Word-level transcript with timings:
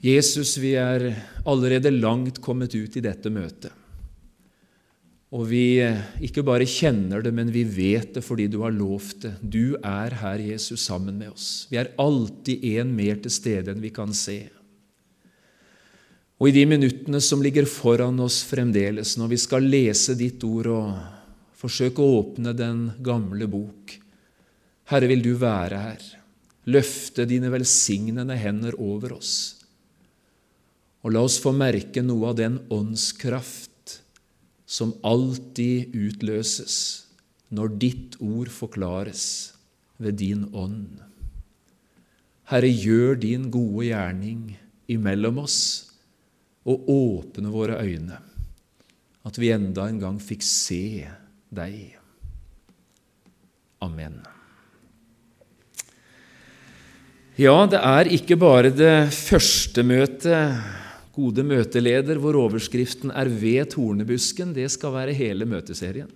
Jesus, 0.00 0.56
vi 0.56 0.74
er 0.80 1.10
allerede 1.44 1.92
langt 1.92 2.40
kommet 2.40 2.74
ut 2.74 2.96
i 2.96 3.02
dette 3.04 3.32
møtet. 3.32 3.74
Og 5.30 5.44
vi 5.46 5.78
ikke 6.24 6.42
bare 6.42 6.66
kjenner 6.66 7.22
det, 7.22 7.30
men 7.36 7.52
vi 7.54 7.62
vet 7.62 8.16
det 8.16 8.22
fordi 8.26 8.48
du 8.50 8.62
har 8.64 8.74
lovt 8.74 9.26
det. 9.26 9.34
Du 9.42 9.76
er 9.76 10.16
her, 10.22 10.42
Jesus, 10.42 10.82
sammen 10.88 11.20
med 11.20 11.30
oss. 11.30 11.68
Vi 11.70 11.78
er 11.78 11.92
alltid 12.02 12.64
en 12.72 12.90
mer 12.96 13.20
til 13.22 13.30
stede 13.30 13.70
enn 13.70 13.84
vi 13.84 13.92
kan 13.94 14.10
se. 14.16 14.40
Og 16.40 16.48
i 16.48 16.56
de 16.56 16.64
minuttene 16.66 17.20
som 17.22 17.44
ligger 17.44 17.68
foran 17.68 18.18
oss 18.24 18.40
fremdeles, 18.48 19.14
når 19.20 19.34
vi 19.34 19.38
skal 19.38 19.68
lese 19.68 20.16
ditt 20.18 20.42
ord 20.48 20.70
og 20.72 20.92
forsøke 21.60 22.00
å 22.00 22.20
åpne 22.22 22.56
den 22.56 22.86
gamle 23.04 23.46
bok 23.50 23.98
Herre, 24.90 25.06
vil 25.06 25.20
du 25.22 25.34
være 25.38 25.78
her, 25.78 26.06
løfte 26.66 27.22
dine 27.28 27.46
velsignende 27.52 28.34
hender 28.34 28.74
over 28.82 29.12
oss, 29.20 29.59
og 31.00 31.14
la 31.14 31.22
oss 31.24 31.38
få 31.40 31.52
merke 31.56 32.02
noe 32.04 32.32
av 32.32 32.38
den 32.40 32.58
åndskraft 32.72 33.96
som 34.70 34.92
alltid 35.06 35.94
utløses 35.96 36.76
når 37.50 37.76
ditt 37.82 38.18
ord 38.22 38.50
forklares 38.52 39.24
ved 40.00 40.20
din 40.20 40.46
ånd. 40.54 41.00
Herre, 42.50 42.70
gjør 42.70 43.18
din 43.22 43.48
gode 43.50 43.88
gjerning 43.88 44.42
imellom 44.90 45.40
oss 45.42 45.60
og 46.66 46.88
åpne 46.90 47.50
våre 47.50 47.78
øyne, 47.82 48.18
at 49.26 49.38
vi 49.38 49.52
enda 49.54 49.86
en 49.88 50.00
gang 50.02 50.18
fikk 50.22 50.44
se 50.46 51.06
deg. 51.50 51.96
Amen. 53.80 54.20
Ja, 57.40 57.54
det 57.70 57.80
er 57.80 58.10
ikke 58.12 58.36
bare 58.36 58.68
det 58.74 59.14
første 59.16 59.82
møtet, 59.86 60.60
gode 61.14 61.44
møteleder, 61.46 62.18
hvor 62.18 62.36
overskriften 62.36 63.10
er 63.10 63.28
'Ved 63.28 63.74
tornebusken'. 63.74 64.54
Det 64.54 64.70
skal 64.70 64.92
være 64.92 65.14
hele 65.14 65.44
møteserien. 65.44 66.10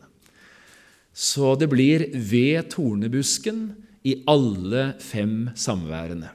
Så 1.12 1.58
det 1.58 1.68
blir 1.70 2.10
'Ved 2.12 2.70
tornebusken' 2.74 3.74
i 4.04 4.22
alle 4.28 4.94
fem 5.00 5.50
samværene. 5.54 6.28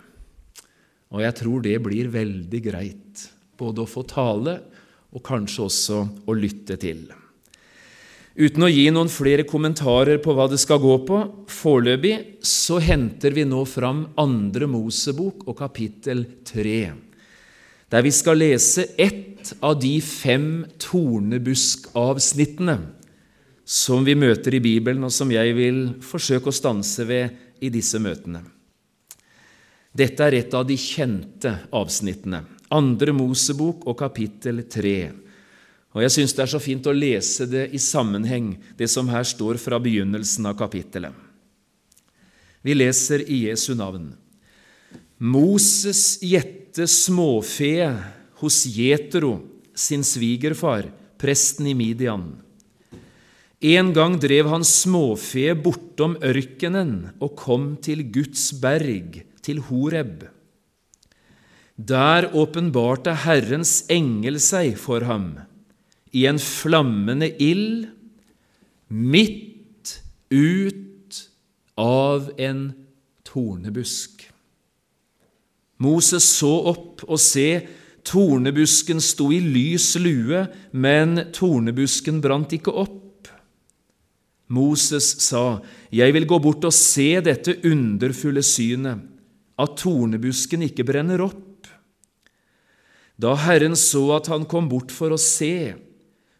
Og 1.11 1.21
jeg 1.21 1.35
tror 1.35 1.61
det 1.61 1.77
blir 1.83 2.09
veldig 2.09 2.61
greit 2.63 3.29
både 3.57 3.81
å 3.81 3.89
få 3.89 4.05
tale 4.07 4.59
og 5.13 5.23
kanskje 5.25 5.65
også 5.65 5.99
å 6.29 6.35
lytte 6.37 6.77
til. 6.81 7.07
Uten 8.39 8.63
å 8.63 8.69
gi 8.71 8.85
noen 8.93 9.09
flere 9.11 9.43
kommentarer 9.43 10.21
på 10.23 10.31
hva 10.31 10.45
det 10.47 10.61
skal 10.61 10.79
gå 10.79 10.93
på, 11.03 11.17
foreløpig 11.49 12.13
så 12.45 12.77
henter 12.79 13.33
vi 13.35 13.43
nå 13.43 13.65
fram 13.67 14.05
Andre 14.21 14.69
Mosebok 14.69 15.43
og 15.49 15.57
kapittel 15.59 16.23
3, 16.47 17.08
der 17.89 18.05
vi 18.05 18.11
skal 18.13 18.37
lese 18.37 18.85
ett 18.97 19.53
av 19.65 19.79
de 19.81 19.95
fem 20.01 20.65
tornebuskavsnittene 20.77 22.77
som 23.69 24.05
vi 24.05 24.15
møter 24.17 24.55
i 24.57 24.61
Bibelen, 24.61 25.03
og 25.05 25.13
som 25.13 25.31
jeg 25.31 25.53
vil 25.57 26.01
forsøke 26.01 26.49
å 26.49 26.55
stanse 26.55 27.05
ved 27.05 27.29
i 27.61 27.69
disse 27.69 27.99
møtene. 28.01 28.41
Dette 29.93 30.25
er 30.25 30.39
et 30.39 30.53
av 30.53 30.65
de 30.65 30.77
kjente 30.77 31.53
avsnittene. 31.73 32.43
Andre 32.73 33.13
Mosebok 33.13 33.85
og 33.89 33.97
kapittel 33.97 34.63
3. 34.69 34.97
Og 35.97 36.03
Jeg 36.05 36.13
syns 36.13 36.35
det 36.37 36.43
er 36.45 36.51
så 36.53 36.61
fint 36.61 36.85
å 36.85 36.93
lese 36.93 37.47
det 37.49 37.65
i 37.73 37.81
sammenheng, 37.81 38.53
det 38.77 38.89
som 38.89 39.09
her 39.09 39.25
står 39.25 39.57
fra 39.61 39.79
begynnelsen 39.81 40.45
av 40.45 40.57
kapittelet. 40.59 41.13
Vi 42.61 42.75
leser 42.75 43.23
i 43.25 43.45
Jesu 43.47 43.73
navn. 43.77 44.11
Moses 45.17 46.19
gjette 46.21 46.68
småfe 46.75 47.95
hos 48.39 48.65
Jetero, 48.65 49.39
sin 49.75 50.03
svigerfar, 50.03 50.91
presten 51.17 51.67
i 51.67 51.73
Midian. 51.73 52.41
En 53.59 53.91
gang 53.93 54.15
drev 54.19 54.47
han 54.47 54.63
småfe 54.63 55.51
bortom 55.59 56.15
ørkenen 56.23 57.09
og 57.19 57.35
kom 57.39 57.73
til 57.83 58.05
Guds 58.07 58.53
berg, 58.61 59.21
til 59.43 59.59
Horeb. 59.67 60.23
Der 61.75 62.29
åpenbarte 62.35 63.13
Herrens 63.25 63.85
engel 63.91 64.39
seg 64.43 64.75
for 64.79 65.03
ham 65.07 65.33
i 66.11 66.25
en 66.27 66.39
flammende 66.39 67.29
ild 67.39 67.87
midt 68.89 69.99
ut 70.31 71.19
av 71.79 72.31
en 72.39 72.63
tornebusk. 73.27 74.25
Moses 75.79 76.25
så 76.39 76.51
opp 76.71 77.05
og 77.07 77.19
se, 77.23 77.63
tornebusken 78.07 78.99
sto 79.03 79.29
i 79.31 79.39
lys 79.43 79.93
lue, 80.01 80.45
men 80.71 81.29
tornebusken 81.35 82.19
brant 82.23 82.55
ikke 82.55 82.73
opp. 82.73 83.29
Moses 84.49 85.11
sa, 85.21 85.61
Jeg 85.91 86.13
vil 86.15 86.25
gå 86.25 86.39
bort 86.41 86.65
og 86.65 86.73
se 86.73 87.21
dette 87.21 87.59
underfulle 87.69 88.43
synet, 88.43 89.05
at 89.59 89.75
tornebusken 89.77 90.63
ikke 90.65 90.87
brenner 90.87 91.21
opp. 91.21 91.67
Da 93.19 93.35
Herren 93.35 93.75
så 93.75 94.05
at 94.15 94.29
han 94.31 94.47
kom 94.47 94.69
bort 94.71 94.93
for 94.95 95.11
å 95.11 95.19
se, 95.19 95.75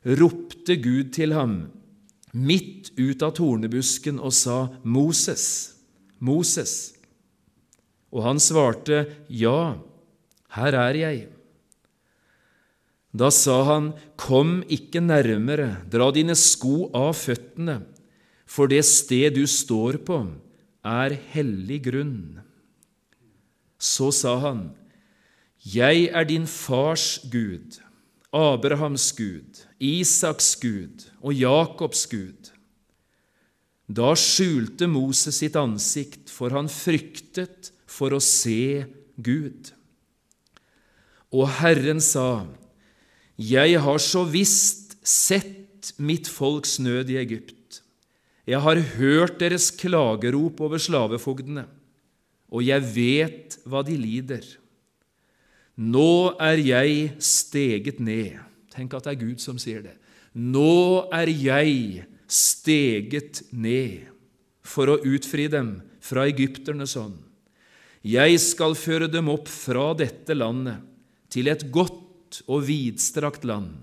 ropte 0.04 0.80
Gud 0.80 1.12
til 1.16 1.36
ham 1.36 1.60
midt 2.34 2.92
ut 2.98 3.24
av 3.26 3.34
tornebusken 3.38 4.20
og 4.22 4.34
sa, 4.36 4.68
Moses, 4.84 5.76
Moses. 6.20 6.94
Og 8.10 8.24
han 8.26 8.42
svarte, 8.42 9.06
Ja, 9.30 9.78
her 10.56 10.78
er 10.78 10.98
jeg. 10.98 11.28
Da 13.14 13.30
sa 13.34 13.64
han, 13.66 13.94
Kom 14.18 14.62
ikke 14.70 15.02
nærmere, 15.02 15.82
dra 15.90 16.10
dine 16.14 16.36
sko 16.38 16.90
av 16.94 17.16
føttene, 17.18 17.82
for 18.50 18.70
det 18.70 18.84
sted 18.86 19.38
du 19.38 19.46
står 19.50 20.02
på, 20.06 20.24
er 20.86 21.16
hellig 21.34 21.84
grunn. 21.86 22.40
Så 23.80 24.10
sa 24.16 24.36
han, 24.42 24.70
jeg 25.60 26.08
er 26.16 26.26
din 26.28 26.48
fars 26.48 27.20
Gud, 27.32 27.80
Abrahams 28.36 29.12
Gud, 29.16 29.66
Isaks 29.80 30.54
Gud 30.60 31.06
og 31.22 31.34
Jakobs 31.36 32.06
Gud. 32.12 32.52
Da 33.90 34.14
skjulte 34.18 34.88
Moses 34.88 35.40
sitt 35.42 35.58
ansikt, 35.60 36.30
for 36.30 36.54
han 36.54 36.70
fryktet 36.72 37.72
for 37.90 38.14
å 38.14 38.22
se 38.24 38.86
Gud. 39.18 39.74
Og 41.34 41.50
Herren 41.60 42.02
sa, 42.02 42.46
Jeg 43.40 43.80
har 43.82 44.00
så 44.04 44.26
visst 44.28 44.98
sett 45.06 45.94
mitt 45.98 46.28
folks 46.28 46.78
nød 46.82 47.10
i 47.14 47.20
Egypt. 47.22 47.82
Jeg 48.50 48.62
har 48.66 48.82
hørt 48.98 49.38
deres 49.42 49.70
klagerop 49.72 50.60
over 50.66 50.82
slavefogdene, 50.82 51.68
og 52.50 52.66
jeg 52.66 52.86
vet 52.96 53.58
hva 53.70 53.84
de 53.86 53.96
lider. 53.98 54.46
Nå 55.80 56.36
er 56.42 56.60
jeg 56.60 57.14
steget 57.24 58.02
ned. 58.04 58.40
Tenk 58.74 58.96
at 58.98 59.06
det 59.06 59.14
er 59.14 59.22
Gud 59.22 59.44
som 59.44 59.60
sier 59.62 59.84
det. 59.86 59.96
Nå 60.34 61.08
er 61.14 61.30
jeg 61.30 62.08
steget 62.30 63.44
ned 63.52 64.10
for 64.66 64.92
å 64.92 65.00
utfri 65.08 65.48
dem 65.50 65.78
fra 66.04 66.26
egypternes 66.30 66.98
hånd. 67.00 67.29
Jeg 68.06 68.40
skal 68.40 68.78
føre 68.80 69.10
dem 69.12 69.28
opp 69.32 69.50
fra 69.52 69.92
dette 69.98 70.36
landet 70.38 70.80
til 71.34 71.50
et 71.52 71.66
godt 71.74 72.44
og 72.48 72.64
vidstrakt 72.70 73.44
land, 73.44 73.74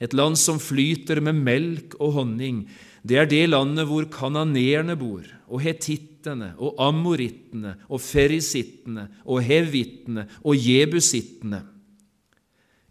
et 0.00 0.12
land 0.16 0.36
som 0.36 0.60
flyter 0.60 1.22
med 1.24 1.40
melk 1.40 1.96
og 2.00 2.18
honning. 2.18 2.64
Det 3.00 3.16
er 3.16 3.28
det 3.30 3.46
landet 3.48 3.88
hvor 3.88 4.04
kananeerne 4.12 4.96
bor, 5.00 5.24
og 5.48 5.64
hetittene 5.64 6.52
og 6.60 6.76
amorittene 6.84 7.78
og 7.88 8.02
ferisittene 8.04 9.06
og 9.24 9.40
hevittene 9.46 10.26
og 10.44 10.56
jebusittene. 10.60 11.62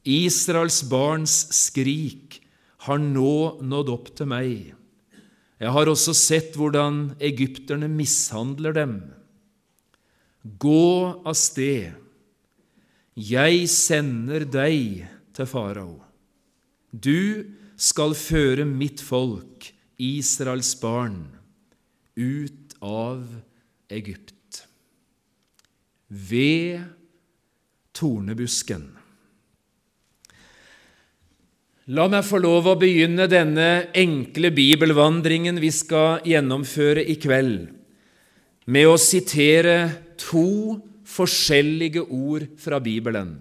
Israels 0.09 0.81
barns 0.89 1.43
skrik 1.53 2.39
har 2.87 2.97
nå 3.03 3.61
nådd 3.61 3.93
opp 3.93 4.11
til 4.17 4.29
meg. 4.31 4.73
Jeg 5.59 5.75
har 5.75 5.91
også 5.91 6.15
sett 6.15 6.55
hvordan 6.57 7.17
egypterne 7.19 7.89
mishandler 7.91 8.73
dem. 8.73 8.99
Gå 10.43 11.21
av 11.27 11.35
sted, 11.35 11.91
jeg 13.19 13.65
sender 13.67 14.45
deg 14.47 15.03
til 15.35 15.49
farao. 15.49 15.97
Du 16.91 17.43
skal 17.75 18.15
føre 18.15 18.63
mitt 18.67 19.03
folk, 19.03 19.67
Israels 19.99 20.71
barn, 20.79 21.27
ut 22.15 22.77
av 22.79 23.27
Egypt. 23.91 24.63
Ved 26.07 26.87
tornebusken. 27.93 28.87
La 31.89 32.05
meg 32.07 32.23
få 32.23 32.39
lov 32.39 32.67
å 32.69 32.77
begynne 32.79 33.25
denne 33.27 33.89
enkle 33.97 34.53
bibelvandringen 34.55 35.57
vi 35.59 35.71
skal 35.73 36.21
gjennomføre 36.23 37.03
i 37.03 37.17
kveld, 37.19 37.65
med 38.69 38.87
å 38.87 38.95
sitere 39.01 39.75
to 40.19 40.79
forskjellige 41.09 42.03
ord 42.05 42.45
fra 42.59 42.79
Bibelen. 42.83 43.37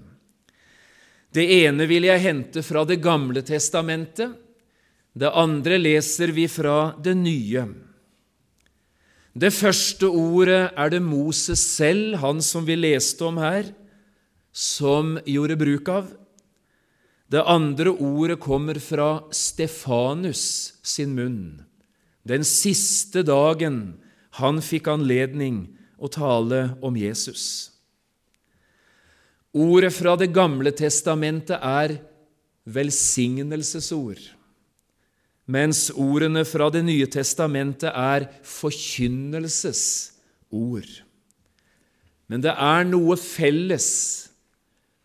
Det 1.34 1.44
ene 1.66 1.84
vil 1.90 2.08
jeg 2.08 2.24
hente 2.24 2.62
fra 2.64 2.86
Det 2.88 3.00
gamle 3.04 3.42
testamentet, 3.44 4.32
det 5.18 5.30
andre 5.34 5.78
leser 5.80 6.32
vi 6.32 6.46
fra 6.48 6.94
Det 7.02 7.14
nye. 7.16 7.66
Det 9.38 9.50
første 9.54 10.08
ordet 10.08 10.72
er 10.74 10.90
det 10.90 11.02
Moses 11.02 11.60
selv, 11.76 12.16
han 12.18 12.40
som 12.42 12.64
vi 12.66 12.74
leste 12.78 13.22
om 13.26 13.36
her, 13.38 13.68
som 14.52 15.18
gjorde 15.26 15.58
bruk 15.60 15.90
av. 15.92 16.08
Det 17.30 17.44
andre 17.44 17.92
ordet 17.92 18.38
kommer 18.40 18.80
fra 18.80 19.20
Stefanus 19.30 20.74
sin 20.82 21.12
munn, 21.14 21.62
den 22.24 22.44
siste 22.44 23.22
dagen 23.22 23.98
han 24.40 24.62
fikk 24.64 24.88
anledning 24.90 25.77
å 25.98 26.08
tale 26.08 26.70
om 26.84 26.96
Jesus. 26.96 27.70
Ordet 29.52 29.94
fra 29.94 30.16
Det 30.16 30.32
gamle 30.32 30.70
testamentet 30.76 31.58
er 31.58 31.98
velsignelsesord, 32.68 34.20
mens 35.48 35.88
ordene 35.96 36.44
fra 36.44 36.68
Det 36.70 36.84
nye 36.84 37.06
testamentet 37.10 37.90
er 37.90 38.28
forkynnelsesord. 38.44 41.02
Men 42.28 42.40
det 42.44 42.52
er 42.52 42.84
noe 42.84 43.16
felles 43.16 44.28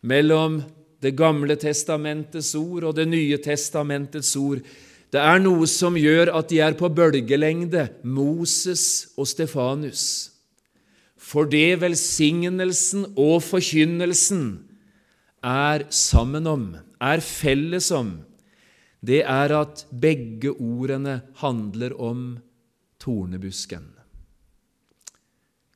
mellom 0.03 0.63
Det 1.03 1.15
gamle 1.15 1.55
testamentets 1.59 2.55
ord 2.55 2.83
og 2.83 2.95
Det 2.95 3.07
nye 3.07 3.37
testamentets 3.37 4.35
ord. 4.35 4.59
Det 5.11 5.21
er 5.21 5.39
noe 5.39 5.67
som 5.67 5.97
gjør 5.99 6.35
at 6.35 6.49
de 6.49 6.59
er 6.63 6.73
på 6.73 6.89
bølgelengde, 6.89 7.89
Moses 8.03 9.13
og 9.17 9.27
Stefanus. 9.29 10.32
For 11.23 11.47
det 11.47 11.79
velsignelsen 11.81 13.13
og 13.15 13.39
forkynnelsen 13.45 14.43
er 15.43 15.87
sammen 15.93 16.47
om, 16.47 16.67
er 16.99 17.23
felles 17.23 17.89
om, 17.95 18.17
det 19.03 19.23
er 19.27 19.51
at 19.55 19.85
begge 19.91 20.53
ordene 20.53 21.21
handler 21.39 21.95
om 21.99 22.37
tornebusken. 23.03 23.89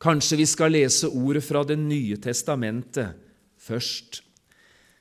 Kanskje 0.04 0.38
vi 0.40 0.46
skal 0.48 0.76
lese 0.76 1.10
ordet 1.10 1.44
fra 1.44 1.64
Det 1.66 1.78
nye 1.80 2.20
testamentet 2.22 3.18
først. 3.58 4.22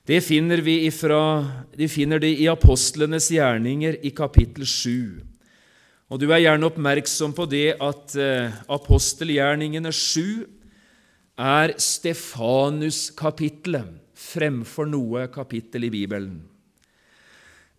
Det 0.07 0.23
finner 0.25 0.63
vi 0.63 0.87
ifra, 0.87 1.45
de 1.77 1.89
finner 1.91 2.23
det 2.23 2.33
i 2.39 2.47
apostlenes 2.49 3.29
gjerninger 3.31 3.99
i 4.03 4.11
kapittel 4.15 4.67
7. 4.67 5.36
Og 6.06 6.23
Du 6.23 6.31
er 6.31 6.38
gjerne 6.44 6.69
oppmerksom 6.69 7.32
på 7.35 7.49
det 7.50 7.82
at 7.82 8.14
eh, 8.14 8.55
apostelgjerningene 8.70 9.91
7 9.91 10.47
er 11.37 11.75
Stefanus-kapittelet 11.82 13.91
fremfor 14.17 14.88
noe 14.88 15.26
kapittel 15.35 15.85
i 15.88 15.91
Bibelen. 15.93 16.41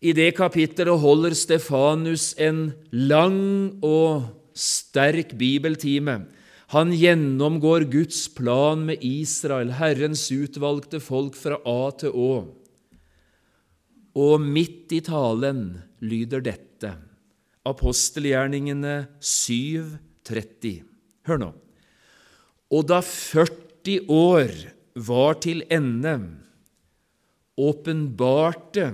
I 0.04 0.12
det 0.14 0.36
kapittelet 0.38 1.00
holder 1.02 1.34
Stefanus 1.34 2.36
en 2.38 2.74
lang 2.92 3.80
og 3.82 4.28
sterk 4.54 5.34
bibeltime. 5.40 6.28
Han 6.76 6.92
gjennomgår 6.92 7.88
Guds 7.90 8.28
plan 8.36 8.84
med 8.90 9.00
Israel, 9.08 9.72
Herrens 9.80 10.28
utvalgte 10.36 11.00
folk 11.00 11.36
fra 11.40 11.56
A 11.64 11.92
til 11.98 12.12
Å. 12.12 12.46
Og 14.20 14.42
midt 14.44 14.92
i 14.98 15.00
talen 15.06 15.78
lyder 16.04 16.42
dette, 16.44 16.67
apostelgjerningene 17.68 18.96
7.30. 19.20 20.82
Hør 21.28 21.42
nå. 21.42 21.52
Og 22.74 22.88
da 22.90 23.00
40 23.04 24.10
år 24.12 24.54
var 25.08 25.38
til 25.44 25.64
ende, 25.72 26.18
åpenbarte 27.58 28.90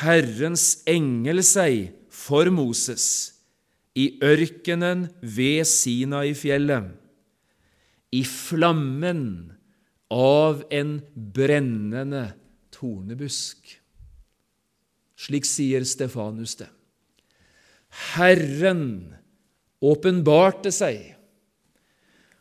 Herrens 0.00 0.80
engel 0.88 1.42
seg 1.46 1.90
for 2.10 2.48
Moses 2.54 3.06
i 3.98 4.06
ørkenen 4.22 5.08
ved 5.20 5.66
Sinai-fjellet, 5.68 6.92
i 8.10 8.22
flammen 8.26 9.22
av 10.10 10.64
en 10.74 10.96
brennende 11.14 12.24
tornebusk. 12.74 13.76
Slik 15.20 15.46
sier 15.46 15.84
Stefanus 15.86 16.56
det. 16.58 16.70
Herren 17.90 18.84
åpenbarte 19.82 20.72
seg, 20.74 20.98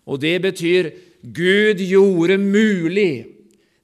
og 0.09 0.21
det 0.21 0.37
betyr 0.43 0.91
Gud 1.21 1.81
gjorde 1.83 2.37
mulig 2.41 3.13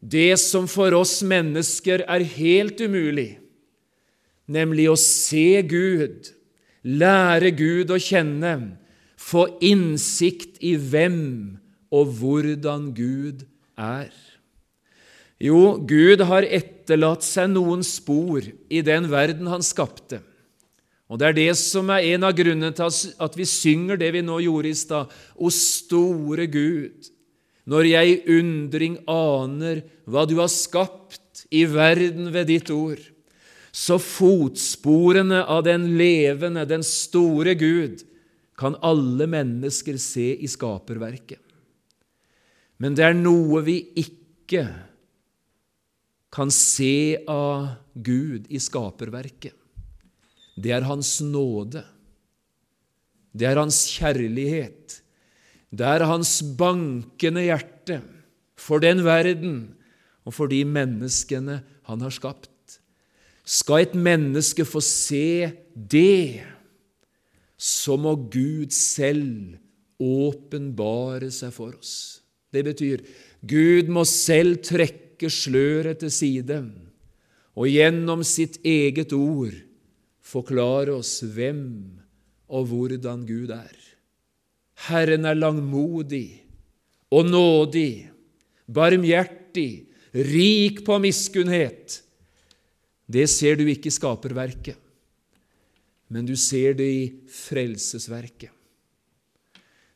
det 0.05 0.37
som 0.41 0.67
for 0.69 0.93
oss 0.95 1.19
mennesker 1.25 2.05
er 2.05 2.25
helt 2.35 2.81
umulig, 2.81 3.35
nemlig 4.45 4.87
å 4.91 4.97
se 4.99 5.61
Gud, 5.65 6.29
lære 6.85 7.51
Gud 7.57 7.93
å 7.93 7.99
kjenne, 8.01 8.55
få 9.17 9.47
innsikt 9.65 10.61
i 10.61 10.75
hvem 10.77 11.57
og 11.95 12.13
hvordan 12.19 12.91
Gud 12.93 13.45
er. 13.79 14.13
Jo, 15.41 15.75
Gud 15.83 16.21
har 16.29 16.45
etterlatt 16.47 17.25
seg 17.25 17.49
noen 17.51 17.81
spor 17.83 18.45
i 18.45 18.81
den 18.85 19.09
verden 19.11 19.49
han 19.51 19.65
skapte. 19.65 20.21
Og 21.05 21.19
Det 21.19 21.27
er 21.27 21.35
det 21.37 21.51
som 21.59 21.89
er 21.93 22.07
en 22.15 22.25
av 22.25 22.33
grunnene 22.33 22.73
til 22.73 23.11
at 23.21 23.35
vi 23.37 23.45
synger 23.45 23.99
det 24.01 24.09
vi 24.15 24.23
nå 24.25 24.39
gjorde 24.41 24.71
i 24.71 24.77
stad. 24.77 25.11
O 25.37 25.51
store 25.53 26.47
Gud, 26.49 27.11
når 27.69 27.89
jeg 27.91 28.09
i 28.09 28.37
undring 28.39 28.97
aner 29.09 29.83
hva 30.09 30.25
du 30.25 30.39
har 30.39 30.49
skapt 30.49 31.45
i 31.53 31.65
verden 31.69 32.31
ved 32.33 32.49
ditt 32.49 32.71
ord, 32.73 33.01
så 33.75 33.99
fotsporene 33.99 35.43
av 35.51 35.65
den 35.67 35.91
levende, 35.99 36.63
den 36.65 36.85
store 36.85 37.53
Gud, 37.59 38.01
kan 38.55 38.77
alle 38.79 39.27
mennesker 39.27 39.97
se 39.99 40.29
i 40.39 40.47
skaperverket. 40.47 41.41
Men 42.79 42.95
det 42.95 43.03
er 43.03 43.17
noe 43.17 43.61
vi 43.67 43.81
ikke 43.99 44.63
kan 46.35 46.51
se 46.51 47.19
av 47.31 47.75
Gud 47.93 48.47
i 48.51 48.59
skaperverket. 48.63 49.55
Det 50.55 50.71
er 50.71 50.87
Hans 50.87 51.19
nåde. 51.21 51.83
Det 53.35 53.47
er 53.49 53.59
Hans 53.59 53.81
kjærlighet. 53.91 55.01
Det 55.75 55.87
er 55.87 56.07
Hans 56.07 56.39
bankende 56.57 57.43
hjerte 57.43 57.99
for 58.55 58.79
den 58.79 59.03
verden 59.03 59.57
og 60.25 60.33
for 60.33 60.51
de 60.51 60.63
menneskene 60.65 61.61
Han 61.85 62.01
har 62.01 62.13
skapt. 62.13 62.49
Skal 63.45 63.83
et 63.85 63.93
menneske 63.93 64.65
få 64.65 64.81
se 64.81 65.51
det, 65.75 66.41
så 67.57 67.93
må 67.93 68.15
Gud 68.15 68.73
selv 68.73 69.59
åpenbare 70.01 71.29
seg 71.29 71.53
for 71.53 71.75
oss. 71.77 72.23
Det 72.49 72.63
betyr 72.65 73.03
Gud 73.45 73.91
må 73.93 74.01
selv 74.09 74.63
trekke 74.65 75.29
sløret 75.29 76.01
til 76.01 76.11
side 76.11 76.57
og 77.53 77.69
gjennom 77.69 78.25
sitt 78.25 78.57
eget 78.65 79.13
ord 79.13 79.53
forklare 80.35 80.95
oss 80.99 81.21
hvem 81.23 81.65
og 82.51 82.67
hvordan 82.69 83.23
Gud 83.27 83.53
er. 83.55 83.75
Herren 84.89 85.27
er 85.27 85.37
langmodig 85.37 86.43
og 87.15 87.29
nådig, 87.29 88.09
barmhjertig, 88.67 89.85
rik 90.15 90.81
på 90.87 90.97
miskunnhet. 91.03 92.01
Det 93.07 93.27
ser 93.31 93.59
du 93.59 93.67
ikke 93.69 93.91
i 93.91 93.95
skaperverket, 93.95 94.77
men 96.11 96.27
du 96.27 96.35
ser 96.39 96.75
det 96.77 96.89
i 96.89 97.05
frelsesverket. 97.31 98.51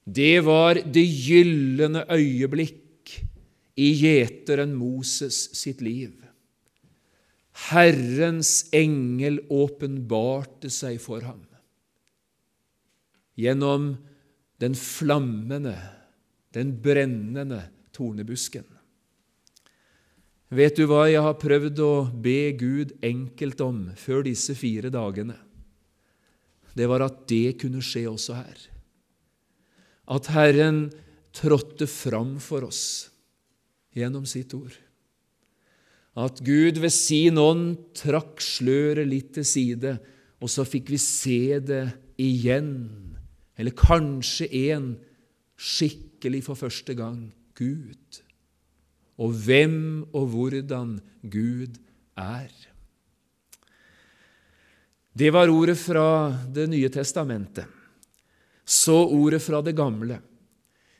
Det 0.09 0.39
var 0.45 0.79
det 0.79 1.05
gylne 1.05 2.05
øyeblikk 2.09 3.19
i 3.79 3.91
gjeteren 3.99 4.71
Moses 4.77 5.49
sitt 5.57 5.83
liv. 5.85 6.15
Herrens 7.67 8.69
engel 8.75 9.41
åpenbarte 9.51 10.71
seg 10.73 10.97
for 11.03 11.25
ham 11.27 11.43
gjennom 13.39 13.93
den 14.59 14.73
flammende, 14.75 15.75
den 16.51 16.73
brennende 16.83 17.61
tornebusken. 17.95 18.65
Vet 20.49 20.79
du 20.79 20.87
hva 20.89 21.05
jeg 21.07 21.21
har 21.23 21.37
prøvd 21.39 21.79
å 21.85 21.93
be 22.19 22.51
Gud 22.57 22.95
enkelt 23.05 23.61
om 23.61 23.83
før 23.99 24.25
disse 24.25 24.55
fire 24.57 24.89
dagene? 24.91 25.37
Det 26.73 26.87
var 26.89 27.05
at 27.05 27.21
det 27.29 27.59
kunne 27.61 27.83
skje 27.85 28.03
også 28.09 28.35
her. 28.39 28.59
At 30.09 30.31
Herren 30.33 30.87
trådte 31.35 31.85
fram 31.89 32.37
for 32.41 32.65
oss 32.65 32.83
gjennom 33.95 34.25
sitt 34.29 34.53
ord. 34.57 34.73
At 36.19 36.41
Gud 36.43 36.81
ved 36.81 36.91
sin 36.91 37.39
ånd 37.39 37.77
trakk 37.95 38.41
sløret 38.43 39.07
litt 39.07 39.31
til 39.37 39.47
side, 39.47 39.95
og 40.39 40.51
så 40.51 40.65
fikk 40.67 40.91
vi 40.91 40.99
se 40.99 41.59
det 41.63 41.85
igjen 42.19 42.73
eller 43.59 43.75
kanskje 43.75 44.47
en 44.71 44.93
skikkelig 45.59 46.45
for 46.47 46.59
første 46.59 46.95
gang 46.95 47.27
Gud. 47.59 48.21
Og 49.19 49.35
hvem 49.35 50.07
og 50.15 50.29
hvordan 50.31 50.93
Gud 51.27 51.75
er. 52.15 52.51
Det 55.11 55.31
var 55.35 55.51
ordet 55.51 55.75
fra 55.75 56.31
Det 56.47 56.69
nye 56.71 56.87
testamentet. 56.89 57.67
Så 58.63 58.95
ordet 58.95 59.41
fra 59.43 59.61
Det 59.61 59.75
gamle. 59.75 60.21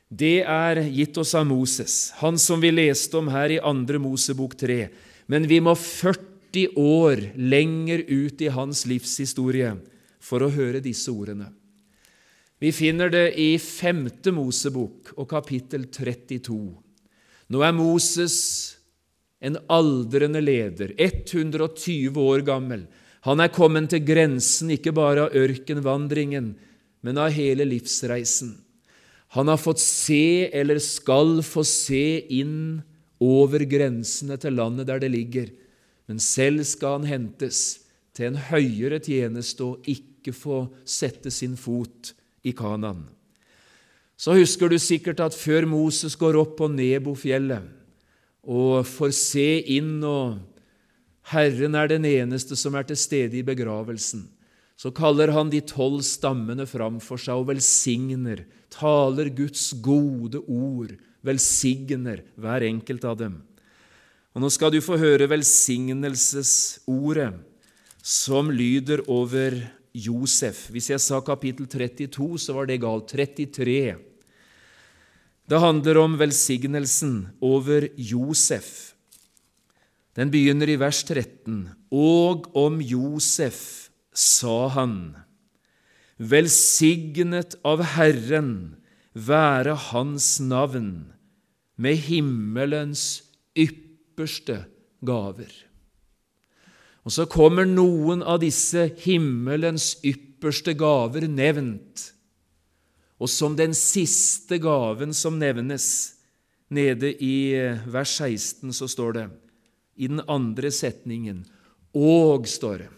Det 0.10 0.42
er 0.42 0.82
gitt 0.90 1.18
oss 1.22 1.36
av 1.38 1.46
Moses, 1.46 2.12
han 2.18 2.38
som 2.42 2.60
vi 2.60 2.72
leste 2.74 3.14
om 3.20 3.28
her 3.30 3.54
i 3.54 3.60
2. 3.62 4.00
Mosebok 4.02 4.56
3. 4.58 4.88
Men 5.30 5.46
vi 5.50 5.60
må 5.62 5.76
40 5.78 6.74
år 6.82 7.22
lenger 7.38 8.02
ut 8.10 8.42
i 8.42 8.50
hans 8.50 8.86
livshistorie 8.90 9.76
for 10.20 10.42
å 10.42 10.52
høre 10.52 10.82
disse 10.82 11.12
ordene. 11.14 11.52
Vi 12.60 12.74
finner 12.76 13.12
det 13.14 13.38
i 13.40 13.54
5. 13.62 14.08
Mosebok 14.36 15.14
og 15.16 15.30
kapittel 15.32 15.86
32. 15.94 16.58
Nå 17.50 17.62
er 17.64 17.76
Moses 17.78 18.36
en 19.40 19.56
aldrende 19.72 20.42
leder, 20.44 20.92
120 21.00 22.18
år 22.20 22.44
gammel. 22.44 22.84
Han 23.24 23.40
er 23.40 23.54
kommet 23.54 23.88
til 23.94 24.04
grensen 24.04 24.74
ikke 24.76 24.92
bare 24.96 25.28
av 25.28 25.38
ørkenvandringen, 25.40 26.52
men 27.06 27.22
av 27.22 27.32
hele 27.32 27.64
livsreisen. 27.70 28.58
Han 29.38 29.48
har 29.48 29.62
fått 29.62 29.80
se, 29.80 30.50
eller 30.52 30.82
skal 30.84 31.40
få 31.46 31.64
se, 31.68 32.26
inn 32.34 32.82
over 33.20 33.66
grensene 33.68 34.38
til 34.40 34.56
landet 34.56 34.88
der 34.88 35.02
det 35.04 35.12
ligger, 35.12 35.52
men 36.08 36.20
selv 36.24 36.64
skal 36.66 37.00
han 37.00 37.10
hentes 37.10 37.62
til 38.16 38.32
en 38.32 38.42
høyere 38.50 39.00
tjeneste 39.04 39.64
og 39.66 39.90
ikke 39.90 40.34
få 40.36 40.64
sette 40.88 41.32
sin 41.32 41.56
fot 41.60 42.14
i 42.44 42.54
Kanan. 42.56 43.06
Så 44.20 44.36
husker 44.36 44.72
du 44.72 44.80
sikkert 44.82 45.22
at 45.24 45.38
før 45.38 45.68
Moses 45.70 46.18
går 46.20 46.36
opp 46.42 46.58
på 46.60 46.68
Nebofjellet 46.72 47.70
og 48.50 48.88
får 48.88 49.14
se 49.16 49.48
inn, 49.78 50.00
og 50.04 50.40
Herren 51.32 51.78
er 51.78 51.92
den 51.92 52.08
eneste 52.10 52.58
som 52.60 52.76
er 52.76 52.88
til 52.90 53.00
stede 53.00 53.40
i 53.40 53.46
begravelsen, 53.46 54.26
så 54.80 54.92
kaller 54.96 55.32
han 55.36 55.52
de 55.52 55.60
tolv 55.68 56.02
stammene 56.08 56.66
fram 56.68 57.02
for 57.04 57.20
seg 57.20 57.42
og 57.42 57.50
velsigner, 57.52 58.46
taler 58.72 59.30
Guds 59.36 59.74
gode 59.84 60.40
ord, 60.48 60.96
velsigner 61.26 62.22
hver 62.40 62.62
enkelt 62.68 63.06
av 63.06 63.18
dem. 63.20 63.42
Og 64.36 64.42
Nå 64.44 64.50
skal 64.54 64.72
du 64.74 64.82
få 64.84 64.98
høre 65.02 65.30
velsignelsesordet 65.32 67.34
som 68.00 68.52
lyder 68.52 69.02
over 69.12 69.68
Josef. 69.94 70.70
Hvis 70.72 70.90
jeg 70.94 71.02
sa 71.04 71.20
kapittel 71.26 71.68
32, 71.68 72.38
så 72.40 72.54
var 72.56 72.66
det 72.70 72.82
galt. 72.84 73.12
33. 73.12 73.96
Det 75.50 75.60
handler 75.60 75.98
om 75.98 76.20
velsignelsen 76.20 77.28
over 77.42 77.90
Josef. 77.98 78.94
Den 80.16 80.32
begynner 80.32 80.70
i 80.70 80.80
vers 80.80 81.04
13. 81.04 81.70
Og 81.92 82.56
om 82.58 82.82
Josef 82.82 83.90
sa 84.14 84.68
han, 84.76 85.16
Velsignet 86.20 87.56
av 87.64 87.80
Herren 87.96 88.79
være 89.14 89.76
Hans 89.90 90.38
navn 90.40 91.14
med 91.80 91.98
himmelens 92.10 93.24
ypperste 93.58 94.64
gaver. 95.06 95.52
Og 97.08 97.16
så 97.16 97.26
kommer 97.32 97.66
noen 97.66 98.22
av 98.22 98.42
disse 98.44 98.90
himmelens 99.02 99.96
ypperste 100.06 100.76
gaver 100.78 101.26
nevnt. 101.32 102.10
Og 103.20 103.32
som 103.32 103.56
den 103.58 103.74
siste 103.76 104.60
gaven 104.62 105.16
som 105.16 105.40
nevnes, 105.40 106.16
nede 106.70 107.16
i 107.18 107.58
vers 107.90 108.12
16, 108.22 108.70
så 108.78 108.88
står 108.88 109.16
det 109.16 109.26
i 109.98 110.08
den 110.08 110.22
andre 110.30 110.70
setningen 110.72 111.42
Og, 111.98 112.46
står 112.46 112.84
det. 112.84 112.90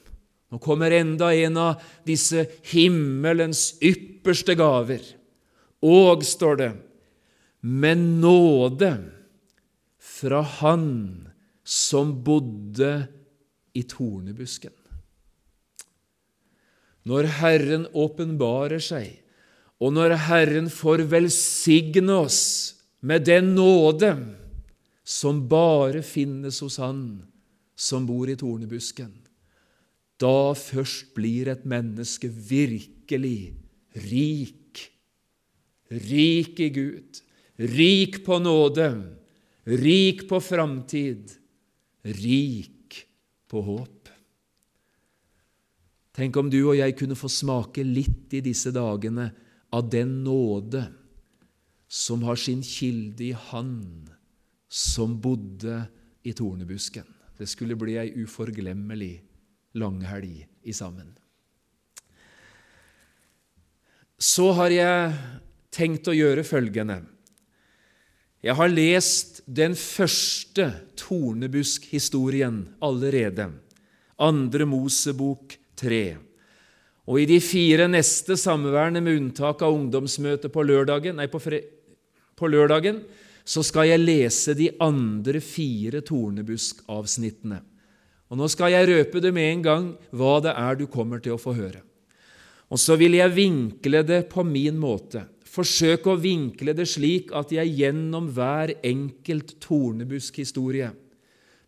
Nå 0.52 0.60
kommer 0.60 0.92
enda 0.92 1.30
en 1.32 1.56
av 1.58 1.84
disse 2.04 2.44
himmelens 2.74 3.78
ypperste 3.80 4.58
gaver. 4.60 5.00
Og, 5.82 6.24
står 6.26 6.56
det, 6.62 6.72
med 7.62 7.98
nåde 7.98 8.92
fra 10.02 10.42
Han 10.42 11.30
som 11.64 12.24
bodde 12.24 13.08
i 13.74 13.84
tornebusken. 13.84 14.74
Når 17.08 17.30
Herren 17.40 17.88
åpenbarer 17.98 18.82
seg, 18.84 19.22
og 19.82 19.96
når 19.96 20.14
Herren 20.28 20.70
får 20.70 21.08
velsigne 21.10 22.20
oss 22.28 22.42
med 23.02 23.26
den 23.26 23.56
nåde 23.58 24.12
som 25.02 25.48
bare 25.50 26.04
finnes 26.06 26.62
hos 26.62 26.78
Han 26.82 27.24
som 27.74 28.06
bor 28.06 28.30
i 28.30 28.38
tornebusken, 28.38 29.10
da 30.22 30.54
først 30.54 31.16
blir 31.18 31.50
et 31.50 31.66
menneske 31.66 32.30
virkelig 32.30 33.56
rik. 33.98 34.61
Rik 35.92 36.60
i 36.64 36.70
Gud, 36.72 37.20
rik 37.60 38.22
på 38.26 38.40
nåde, 38.40 38.88
rik 39.68 40.24
på 40.30 40.40
framtid, 40.40 41.34
rik 42.02 43.02
på 43.52 43.62
håp. 43.62 44.10
Tenk 46.16 46.38
om 46.40 46.50
du 46.52 46.60
og 46.64 46.78
jeg 46.80 46.96
kunne 47.00 47.18
få 47.20 47.28
smake 47.32 47.84
litt 47.88 48.34
i 48.36 48.44
disse 48.44 48.72
dagene 48.76 49.30
av 49.72 49.88
den 49.92 50.22
nåde 50.26 50.86
som 51.92 52.24
har 52.24 52.40
sin 52.40 52.64
kilde 52.64 53.30
i 53.30 53.32
Han 53.52 54.08
som 54.72 55.18
bodde 55.20 55.82
i 56.24 56.32
tornebusken. 56.36 57.08
Det 57.36 57.48
skulle 57.50 57.76
bli 57.76 57.98
ei 58.00 58.12
uforglemmelig 58.24 59.18
langhelg 59.76 60.46
i 60.64 60.74
sammen. 60.76 61.10
Så 64.22 64.52
har 64.56 64.72
jeg 64.72 65.16
tenkt 65.72 66.10
å 66.12 66.16
gjøre 66.16 66.44
følgende. 66.48 67.02
Jeg 68.42 68.58
har 68.58 68.72
lest 68.74 69.42
den 69.46 69.76
første 69.78 70.68
tornebuskhistorien 70.98 72.64
allerede, 72.82 73.52
andre 74.22 74.66
Mosebok 74.66 75.56
3. 75.78 76.06
Og 77.10 77.20
i 77.22 77.28
de 77.30 77.38
fire 77.44 77.88
neste 77.90 78.38
samværene, 78.38 79.02
med 79.02 79.20
unntak 79.20 79.62
av 79.66 79.76
ungdomsmøtet 79.76 80.54
på 80.54 80.64
lørdagen, 80.66 81.18
nei, 81.18 81.28
på, 81.30 81.42
fre, 81.42 81.62
på 82.38 82.50
lørdagen, 82.50 83.02
så 83.46 83.64
skal 83.66 83.90
jeg 83.90 84.02
lese 84.04 84.56
de 84.58 84.70
andre 84.82 85.42
fire 85.44 86.02
tornebuskavsnittene. 86.06 87.60
Og 88.32 88.40
Nå 88.40 88.48
skal 88.48 88.72
jeg 88.72 88.88
røpe 88.88 89.20
det 89.20 89.34
med 89.36 89.50
en 89.50 89.64
gang 89.66 89.88
hva 90.16 90.38
det 90.44 90.54
er 90.56 90.78
du 90.80 90.86
kommer 90.90 91.20
til 91.22 91.36
å 91.36 91.42
få 91.42 91.54
høre. 91.58 91.82
Og 92.72 92.80
så 92.80 92.96
vil 92.96 93.18
jeg 93.18 93.36
vinkle 93.36 94.06
det 94.08 94.24
på 94.32 94.46
min 94.48 94.78
måte. 94.80 95.26
Forsøke 95.52 96.14
å 96.14 96.20
vinkle 96.20 96.72
det 96.78 96.88
slik 96.88 97.34
at 97.36 97.52
jeg 97.52 97.74
gjennom 97.82 98.30
hver 98.32 98.72
enkelt 98.88 99.58
tornebuskhistorie 99.64 100.92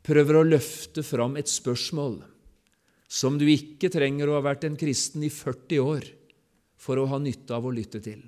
prøver 0.04 0.40
å 0.40 0.46
løfte 0.48 1.04
fram 1.04 1.36
et 1.40 1.52
spørsmål 1.52 2.22
som 3.14 3.36
du 3.38 3.46
ikke 3.52 3.92
trenger 3.94 4.30
å 4.30 4.38
ha 4.38 4.46
vært 4.46 4.64
en 4.68 4.78
kristen 4.80 5.26
i 5.28 5.32
40 5.32 5.84
år 5.84 6.08
for 6.80 7.00
å 7.00 7.10
ha 7.12 7.20
nytte 7.22 7.54
av 7.56 7.68
å 7.68 7.74
lytte 7.76 8.00
til, 8.04 8.24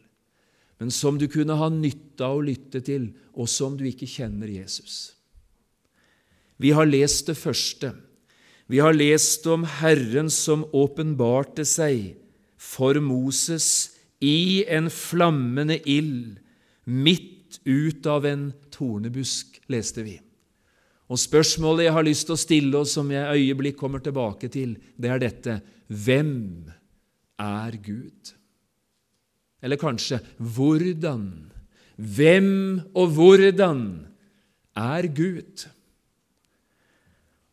men 0.79 0.91
som 0.93 1.17
du 1.19 1.25
kunne 1.31 1.57
ha 1.57 1.71
nytte 1.71 2.27
av 2.27 2.37
å 2.37 2.45
lytte 2.45 2.83
til 2.85 3.09
også 3.33 3.71
om 3.71 3.79
du 3.79 3.87
ikke 3.87 4.07
kjenner 4.07 4.51
Jesus. 4.51 5.15
Vi 6.59 6.71
har 6.75 6.87
lest 6.87 7.27
det 7.31 7.35
første. 7.39 7.91
Vi 8.71 8.79
har 8.83 8.95
lest 8.95 9.47
om 9.51 9.65
Herren 9.67 10.29
som 10.31 10.63
åpenbarte 10.75 11.65
seg 11.67 12.15
for 12.55 12.99
Moses 13.03 13.94
i 14.23 14.63
en 14.71 14.89
flammende 14.89 15.77
ild 15.89 16.37
midt 16.85 17.59
ut 17.65 18.05
av 18.05 18.25
en 18.25 18.49
tornebusk, 18.73 19.59
leste 19.71 20.05
vi. 20.05 20.15
Og 21.05 21.19
Spørsmålet 21.21 21.87
jeg 21.87 21.95
har 21.95 22.05
lyst 22.05 22.27
til 22.27 22.35
å 22.35 22.41
stille, 22.41 22.79
og 22.79 22.89
som 22.89 23.11
jeg 23.13 23.41
øyeblikk 23.41 23.77
kommer 23.77 24.01
tilbake 24.01 24.49
til, 24.53 24.75
det 24.97 25.11
er 25.11 25.21
dette 25.21 25.59
Hvem 25.85 26.65
er 27.41 27.77
Gud? 27.85 28.33
Eller 29.61 29.77
kanskje 29.81 30.19
hvordan? 30.37 31.27
Hvem 31.95 32.49
og 32.97 33.13
hvordan 33.13 33.83
er 34.75 35.07
Gud? 35.13 35.67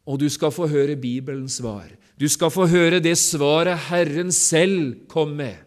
Og 0.09 0.19
du 0.19 0.27
skal 0.33 0.51
få 0.51 0.67
høre 0.73 0.97
Bibelens 0.99 1.61
svar. 1.61 1.93
Du 2.19 2.27
skal 2.29 2.51
få 2.53 2.67
høre 2.71 3.03
det 3.05 3.15
svaret 3.21 3.89
Herren 3.91 4.33
selv 4.35 5.05
kom 5.13 5.37
med 5.39 5.61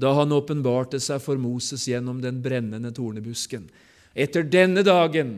da 0.00 0.12
han 0.18 0.34
åpenbarte 0.34 0.98
seg 1.02 1.22
for 1.22 1.38
Moses 1.40 1.86
gjennom 1.88 2.20
den 2.22 2.40
brennende 2.42 2.90
tornebusken. 2.94 3.68
Etter 4.14 4.46
denne 4.46 4.82
dagen, 4.86 5.36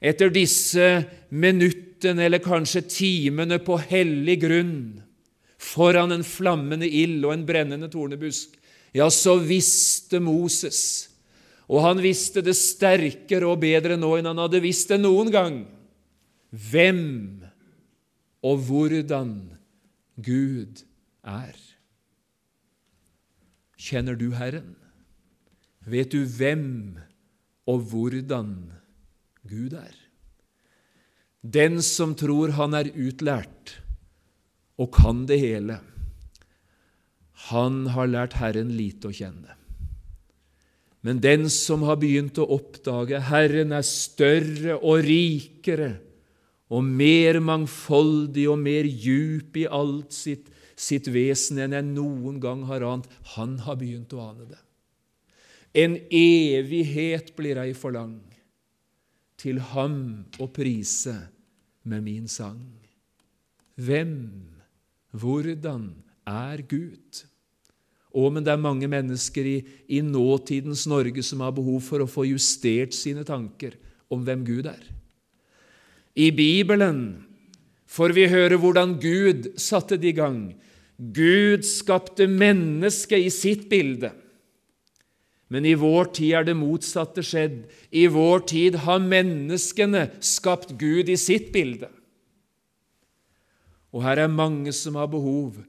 etter 0.00 0.32
disse 0.32 1.04
minuttene 1.28 2.26
eller 2.26 2.44
kanskje 2.44 2.84
timene 2.88 3.58
på 3.64 3.78
hellig 3.88 4.38
grunn, 4.44 4.78
foran 5.56 6.12
en 6.12 6.24
flammende 6.24 6.88
ild 6.88 7.24
og 7.24 7.34
en 7.34 7.46
brennende 7.48 7.88
tornebusk, 7.92 8.54
ja, 8.96 9.08
så 9.12 9.36
visste 9.40 10.20
Moses, 10.24 11.08
og 11.66 11.82
han 11.84 12.00
visste 12.00 12.44
det 12.44 12.54
sterkere 12.56 13.48
og 13.50 13.60
bedre 13.64 13.96
nå 13.98 14.14
enn 14.16 14.28
han 14.30 14.44
hadde 14.44 14.62
visst 14.64 14.92
det 14.92 15.00
noen 15.02 15.32
gang, 15.34 15.58
hvem 16.70 17.02
og 18.46 18.60
hvordan 18.68 19.32
Gud 20.22 20.84
er. 21.26 21.65
Kjenner 23.86 24.18
du 24.18 24.32
Herren? 24.34 24.74
Vet 25.86 26.10
du 26.10 26.24
hvem 26.26 26.96
og 27.70 27.84
hvordan 27.92 28.50
Gud 29.46 29.76
er? 29.78 29.94
Den 31.46 31.78
som 31.84 32.16
tror 32.18 32.56
han 32.56 32.74
er 32.74 32.90
utlært 32.90 33.76
og 34.82 34.90
kan 34.96 35.22
det 35.28 35.38
hele, 35.38 35.78
han 37.46 37.84
har 37.94 38.10
lært 38.10 38.34
Herren 38.40 38.72
lite 38.74 39.12
å 39.12 39.14
kjenne. 39.14 39.54
Men 41.06 41.20
den 41.22 41.46
som 41.52 41.84
har 41.86 42.00
begynt 42.02 42.40
å 42.42 42.48
oppdage 42.56 43.20
Herren 43.28 43.76
er 43.76 43.86
større 43.86 44.80
og 44.80 45.04
rikere 45.06 45.92
og 46.74 46.82
mer 46.82 47.38
mangfoldig 47.38 48.48
og 48.50 48.58
mer 48.58 48.88
djup 48.90 49.60
i 49.60 49.68
alt 49.70 50.16
sitt, 50.16 50.50
sitt 50.76 51.08
vesen 51.08 51.58
enn 51.64 51.74
jeg 51.74 51.88
noen 51.88 52.38
gang 52.40 52.66
har 52.68 52.84
ant, 52.84 53.08
han 53.34 53.56
har 53.64 53.78
begynt 53.80 54.12
å 54.12 54.22
ane 54.28 54.48
det. 54.50 54.60
En 55.76 55.96
evighet 56.12 57.32
blir 57.36 57.58
ei 57.60 57.72
for 57.76 57.96
lang 57.96 58.18
til 59.40 59.60
ham 59.72 60.24
å 60.40 60.48
prise 60.48 61.14
med 61.86 62.04
min 62.04 62.28
sang. 62.28 62.60
Hvem, 63.76 64.14
hvordan 65.12 65.90
er 66.26 66.62
Gud? 66.68 67.24
Å, 68.16 68.28
men 68.32 68.44
det 68.44 68.54
er 68.54 68.62
mange 68.62 68.88
mennesker 68.88 69.44
i, 69.44 69.56
i 69.92 70.00
nåtidens 70.00 70.86
Norge 70.88 71.20
som 71.24 71.44
har 71.44 71.52
behov 71.56 71.82
for 71.84 72.00
å 72.00 72.08
få 72.08 72.24
justert 72.30 72.96
sine 72.96 73.26
tanker 73.28 73.76
om 74.08 74.24
hvem 74.24 74.44
Gud 74.46 74.70
er. 74.70 74.80
I 76.16 76.30
Bibelen 76.32 77.26
får 77.86 78.14
vi 78.16 78.28
høre 78.30 78.58
hvordan 78.60 78.96
Gud 79.02 79.52
satte 79.60 79.98
det 80.00 80.12
i 80.12 80.18
gang. 80.18 80.40
Gud 80.96 81.66
skapte 81.68 82.26
mennesket 82.28 83.26
i 83.26 83.32
sitt 83.32 83.68
bilde. 83.70 84.12
Men 85.52 85.66
i 85.68 85.76
vår 85.78 86.10
tid 86.16 86.32
er 86.34 86.46
det 86.48 86.56
motsatte 86.58 87.22
skjedd. 87.22 87.60
I 87.94 88.08
vår 88.10 88.42
tid 88.50 88.80
har 88.82 89.04
menneskene 89.04 90.08
skapt 90.18 90.74
Gud 90.80 91.10
i 91.12 91.18
sitt 91.20 91.52
bilde. 91.54 91.92
Og 93.94 94.02
her 94.04 94.24
er 94.24 94.32
mange 94.32 94.74
som 94.74 94.98
har 94.98 95.08
behov 95.12 95.60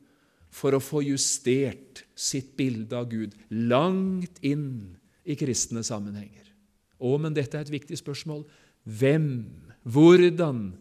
for 0.50 0.74
å 0.74 0.81
få 0.81 1.03
justert 1.05 2.03
sitt 2.17 2.55
bilde 2.57 2.97
av 2.97 3.12
Gud 3.12 3.36
langt 3.53 4.41
inn 4.41 4.97
i 5.27 5.38
kristne 5.38 5.83
sammenhenger. 5.86 6.47
Å, 6.97 7.13
men 7.21 7.36
dette 7.36 7.59
er 7.59 7.67
et 7.67 7.75
viktig 7.75 8.00
spørsmål. 8.00 8.41
Hvem, 8.88 9.27
hvordan 9.86 10.71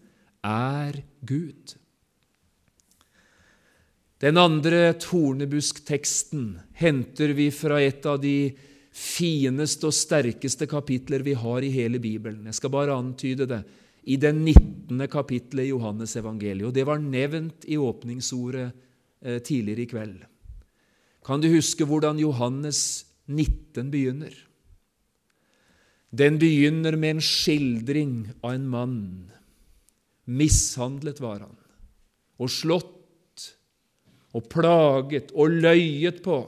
er 0.47 1.03
Gud? 1.27 1.75
Den 4.23 4.41
andre 4.41 4.95
tornebuskteksten 5.03 6.55
henter 6.79 7.35
vi 7.37 7.51
fra 7.53 7.83
et 7.85 8.07
av 8.09 8.23
de 8.23 8.55
fineste 8.97 9.91
og 9.91 9.93
sterkeste 9.93 10.65
kapitler 10.71 11.27
vi 11.27 11.35
har 11.37 11.67
i 11.67 11.75
hele 11.75 12.01
Bibelen. 12.01 12.47
Jeg 12.49 12.57
skal 12.63 12.73
bare 12.73 12.97
antyde 12.97 13.45
det. 13.51 13.61
I 14.07 14.17
det 14.23 14.33
19. 14.33 15.03
kapittelet 15.11 15.67
i 15.67 15.73
Johannes 15.75 16.15
evangeliet. 16.17 16.71
Og 16.71 16.73
det 16.73 16.87
var 16.89 17.03
nevnt 17.03 17.67
i 17.69 17.77
åpningsordet 17.77 18.71
Eh, 19.27 19.39
tidligere 19.43 19.83
i 19.83 19.91
kveld. 19.91 20.19
Kan 21.25 21.41
du 21.41 21.49
huske 21.51 21.87
hvordan 21.89 22.21
Johannes 22.21 23.07
19 23.27 23.91
begynner? 23.91 24.35
Den 26.13 26.39
begynner 26.39 26.97
med 26.97 27.17
en 27.17 27.25
skildring 27.25 28.13
av 28.45 28.53
en 28.53 28.69
mann. 28.69 29.01
Mishandlet 30.27 31.21
var 31.23 31.41
han, 31.45 31.57
og 32.43 32.51
slått 32.51 32.93
og 34.37 34.49
plaget 34.53 35.33
og 35.39 35.55
løyet 35.63 36.21
på. 36.25 36.41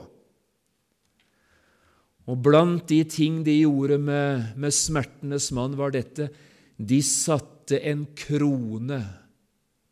Og 2.29 2.43
blant 2.45 2.85
de 2.91 3.01
ting 3.09 3.39
de 3.45 3.55
gjorde 3.63 3.97
med, 3.97 4.51
med 4.59 4.75
smertenes 4.75 5.49
mann, 5.55 5.77
var 5.79 5.95
dette 5.95 6.29
de 6.77 6.99
satte 7.03 7.79
en 7.89 8.05
krone 8.17 8.99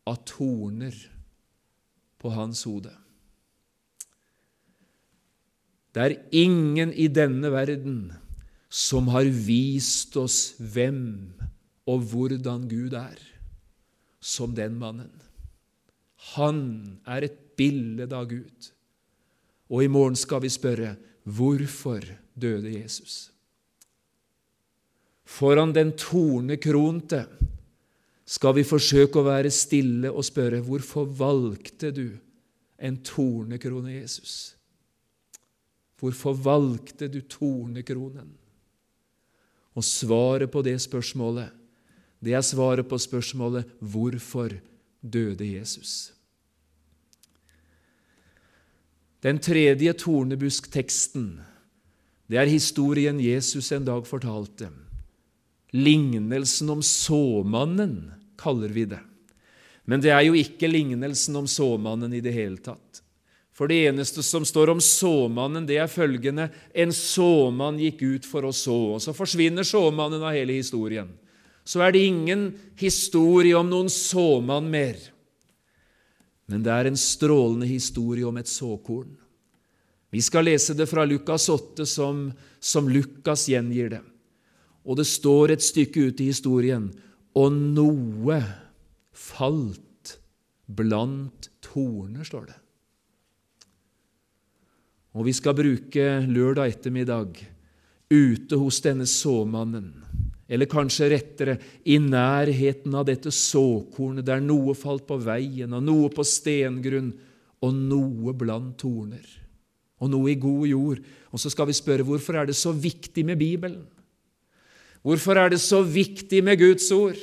av 0.08 0.22
torner 0.28 0.94
på 2.18 2.32
hans 2.32 2.62
hode. 2.68 2.92
Det 5.92 6.04
er 6.04 6.16
ingen 6.36 6.92
i 6.92 7.08
denne 7.10 7.50
verden 7.50 7.98
som 8.68 9.08
har 9.10 9.26
vist 9.26 10.14
oss 10.20 10.54
hvem 10.60 11.02
og 11.88 12.04
hvordan 12.12 12.68
Gud 12.70 12.94
er, 12.94 13.16
som 14.28 14.52
den 14.54 14.76
mannen. 14.80 15.12
Han 16.36 16.60
er 17.08 17.24
et 17.24 17.38
bilde 17.56 18.08
av 18.12 18.28
Gud. 18.28 18.70
Og 19.72 19.84
i 19.84 19.90
morgen 19.92 20.16
skal 20.18 20.42
vi 20.44 20.52
spørre 20.52 20.94
hvorfor 21.28 22.04
døde 22.38 22.72
Jesus? 22.72 23.28
Foran 25.28 25.74
den 25.76 25.92
tornekronte 25.96 27.26
skal 28.28 28.56
vi 28.56 28.64
forsøke 28.68 29.20
å 29.20 29.28
være 29.28 29.52
stille 29.52 30.10
og 30.12 30.24
spørre 30.26 30.60
hvorfor 30.64 31.08
valgte 31.08 31.92
du 31.92 32.06
en 32.78 32.98
tornekrone, 33.04 33.94
Jesus? 33.98 34.54
Hvorfor 35.98 36.36
valgte 36.36 37.08
du 37.10 37.22
tornekronen? 37.28 38.28
Og 39.78 39.84
svaret 39.84 40.50
på 40.50 40.62
det 40.64 40.76
spørsmålet, 40.82 41.52
det 42.24 42.34
er 42.34 42.44
svaret 42.46 42.88
på 42.90 42.98
spørsmålet 42.98 43.68
hvorfor 43.78 44.56
døde 45.00 45.46
Jesus? 45.46 46.12
Den 49.22 49.40
tredje 49.42 49.92
tornebuskteksten, 49.98 51.40
det 52.30 52.38
er 52.38 52.50
historien 52.50 53.18
Jesus 53.22 53.72
en 53.74 53.86
dag 53.86 54.06
fortalte. 54.06 54.68
Lignelsen 55.74 56.70
om 56.70 56.82
såmannen 56.84 58.12
kaller 58.38 58.70
vi 58.72 58.86
det. 58.88 59.00
Men 59.88 60.02
det 60.04 60.12
er 60.12 60.26
jo 60.26 60.36
ikke 60.38 60.70
lignelsen 60.70 61.36
om 61.40 61.48
såmannen 61.50 62.12
i 62.14 62.22
det 62.24 62.34
hele 62.36 62.60
tatt. 62.62 63.02
For 63.56 63.66
det 63.66 63.88
eneste 63.88 64.22
som 64.22 64.44
står 64.46 64.70
om 64.70 64.80
såmannen, 64.84 65.64
det 65.66 65.80
er 65.82 65.90
følgende 65.90 66.50
En 66.70 66.92
såmann 66.94 67.80
gikk 67.82 68.04
ut 68.04 68.28
for 68.28 68.46
å 68.46 68.52
så, 68.54 68.76
og 68.94 69.02
så 69.02 69.14
forsvinner 69.16 69.66
såmannen 69.66 70.22
av 70.22 70.36
hele 70.36 70.60
historien. 70.60 71.10
Så 71.68 71.82
er 71.84 71.92
det 71.92 72.06
ingen 72.08 72.50
historie 72.80 73.56
om 73.58 73.68
noen 73.68 73.90
såmann 73.92 74.70
mer. 74.72 74.96
Men 76.48 76.62
det 76.64 76.72
er 76.72 76.88
en 76.88 76.96
strålende 76.96 77.68
historie 77.68 78.24
om 78.24 78.38
et 78.40 78.48
såkorn. 78.48 79.10
Vi 80.08 80.22
skal 80.24 80.48
lese 80.48 80.72
det 80.72 80.86
fra 80.88 81.04
Lukas 81.04 81.50
8, 81.52 81.84
som, 81.84 82.30
som 82.58 82.88
Lukas 82.88 83.44
gjengir 83.52 83.92
det. 83.92 84.00
Og 84.88 84.96
det 84.96 85.04
står 85.04 85.52
et 85.52 85.64
stykke 85.64 86.08
ute 86.08 86.24
i 86.24 86.30
historien 86.30 86.88
og 87.36 87.52
noe 87.52 88.38
falt 89.12 90.16
blant 90.64 91.50
torner, 91.64 92.24
står 92.24 92.48
det. 92.48 92.56
Og 95.18 95.28
vi 95.28 95.34
skal 95.36 95.56
bruke 95.58 96.06
lørdag 96.24 96.72
ettermiddag 96.72 97.40
ute 98.08 98.56
hos 98.56 98.80
denne 98.84 99.04
såmannen, 99.08 99.92
eller 100.48 100.70
kanskje 100.70 101.10
rettere 101.12 101.58
i 101.84 101.98
nærheten 102.00 102.94
av 102.96 103.04
dette 103.08 103.32
såkornet 103.34 104.26
der 104.26 104.40
noe 104.40 104.72
falt 104.78 105.04
på 105.08 105.18
veien, 105.20 105.74
og 105.76 105.84
noe 105.84 106.08
på 106.12 106.24
stengrunn, 106.24 107.12
og 107.60 107.74
noe 107.74 108.32
blant 108.38 108.76
torner, 108.80 109.26
og 109.98 110.12
noe 110.12 110.32
i 110.32 110.38
god 110.40 110.66
jord. 110.70 111.02
Og 111.34 111.42
så 111.42 111.52
skal 111.52 111.68
vi 111.68 111.76
spørre 111.76 112.06
hvorfor 112.06 112.38
er 112.38 112.48
det 112.48 112.56
så 112.56 112.72
viktig 112.72 113.26
med 113.28 113.40
Bibelen? 113.40 113.82
Hvorfor 115.04 115.38
er 115.38 115.52
det 115.52 115.60
så 115.62 115.82
viktig 115.84 116.40
med 116.44 116.58
Guds 116.60 116.88
ord? 116.94 117.18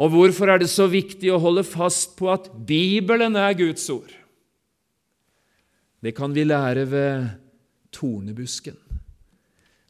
Og 0.00 0.12
hvorfor 0.14 0.48
er 0.48 0.62
det 0.62 0.70
så 0.72 0.86
viktig 0.88 1.28
å 1.32 1.40
holde 1.42 1.64
fast 1.66 2.14
på 2.18 2.30
at 2.32 2.48
Bibelen 2.66 3.36
er 3.36 3.56
Guds 3.58 3.84
ord? 3.92 4.12
Det 6.00 6.14
kan 6.16 6.32
vi 6.32 6.46
lære 6.46 6.86
ved 6.88 7.26
tornebusken, 7.92 8.78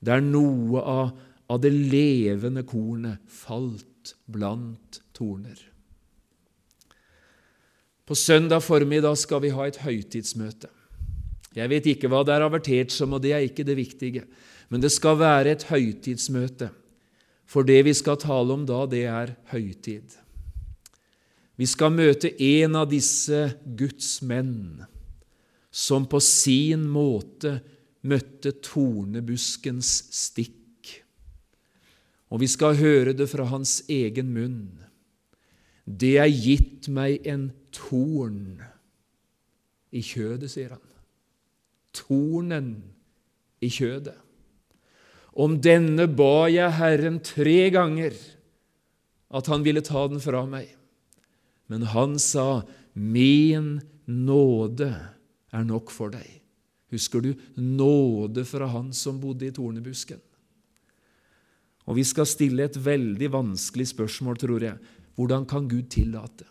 der 0.02 0.22
noe 0.24 0.82
av, 0.82 1.12
av 1.50 1.58
det 1.62 1.72
levende 1.74 2.62
kornet 2.66 3.22
falt 3.26 4.14
blant 4.30 5.00
torner. 5.16 5.58
På 8.06 8.14
søndag 8.18 8.62
formiddag 8.66 9.18
skal 9.18 9.42
vi 9.44 9.52
ha 9.54 9.66
et 9.66 9.80
høytidsmøte. 9.82 10.70
Jeg 11.54 11.70
vet 11.70 11.88
ikke 11.90 12.10
hva 12.10 12.22
det 12.26 12.36
er 12.36 12.46
avertert 12.46 12.94
som, 12.94 13.14
og 13.14 13.22
det 13.22 13.34
er 13.34 13.46
ikke 13.46 13.66
det 13.66 13.76
viktige. 13.78 14.24
Men 14.70 14.82
det 14.82 14.92
skal 14.94 15.18
være 15.18 15.54
et 15.54 15.66
høytidsmøte, 15.66 16.70
for 17.50 17.66
det 17.66 17.80
vi 17.86 17.94
skal 17.98 18.18
tale 18.22 18.54
om 18.54 18.62
da, 18.66 18.84
det 18.86 19.04
er 19.10 19.34
høytid. 19.50 20.14
Vi 21.58 21.66
skal 21.68 21.90
møte 21.92 22.30
en 22.46 22.78
av 22.78 22.86
disse 22.90 23.50
Guds 23.66 24.20
menn 24.22 24.86
som 25.70 26.06
på 26.10 26.22
sin 26.22 26.86
måte 26.90 27.58
møtte 28.06 28.54
tornebuskens 28.64 29.90
stikk. 30.14 30.59
Og 32.30 32.42
vi 32.42 32.48
skal 32.50 32.78
høre 32.78 33.14
det 33.16 33.26
fra 33.30 33.48
hans 33.50 33.80
egen 33.90 34.30
munn. 34.34 34.78
det 35.90 36.18
er 36.22 36.30
gitt 36.30 36.86
meg 36.88 37.26
en 37.26 37.48
torn 37.74 38.60
i 39.90 40.02
kjødet, 40.06 40.50
sier 40.52 40.76
han. 40.76 40.84
Tornen 41.90 42.68
i 43.58 43.66
kjødet. 43.66 44.14
Om 45.34 45.58
denne 45.62 46.06
ba 46.06 46.46
jeg 46.50 46.76
Herren 46.78 47.18
tre 47.26 47.70
ganger 47.74 48.14
at 49.34 49.50
han 49.50 49.66
ville 49.66 49.82
ta 49.82 50.06
den 50.10 50.22
fra 50.22 50.44
meg. 50.46 50.70
Men 51.66 51.86
han 51.90 52.18
sa, 52.18 52.62
Min 52.94 53.80
nåde 54.06 54.90
er 55.54 55.66
nok 55.66 55.90
for 55.94 56.10
deg. 56.14 56.40
Husker 56.90 57.22
du 57.22 57.34
nåde 57.54 58.44
fra 58.46 58.66
han 58.70 58.90
som 58.94 59.20
bodde 59.22 59.46
i 59.46 59.54
tornebusken? 59.54 60.18
Og 61.90 61.98
vi 61.98 62.06
skal 62.06 62.28
stille 62.28 62.68
et 62.68 62.78
veldig 62.78 63.32
vanskelig 63.34 63.88
spørsmål, 63.90 64.38
tror 64.38 64.62
jeg. 64.62 64.78
Hvordan 65.18 65.42
kan 65.50 65.66
Gud 65.68 65.90
tillate? 65.90 66.46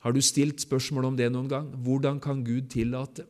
Har 0.00 0.12
du 0.12 0.20
stilt 0.24 0.64
spørsmål 0.64 1.10
om 1.10 1.16
det 1.16 1.28
noen 1.32 1.50
gang? 1.52 1.68
Hvordan 1.84 2.16
kan 2.20 2.40
Gud 2.44 2.70
tillate? 2.72 3.26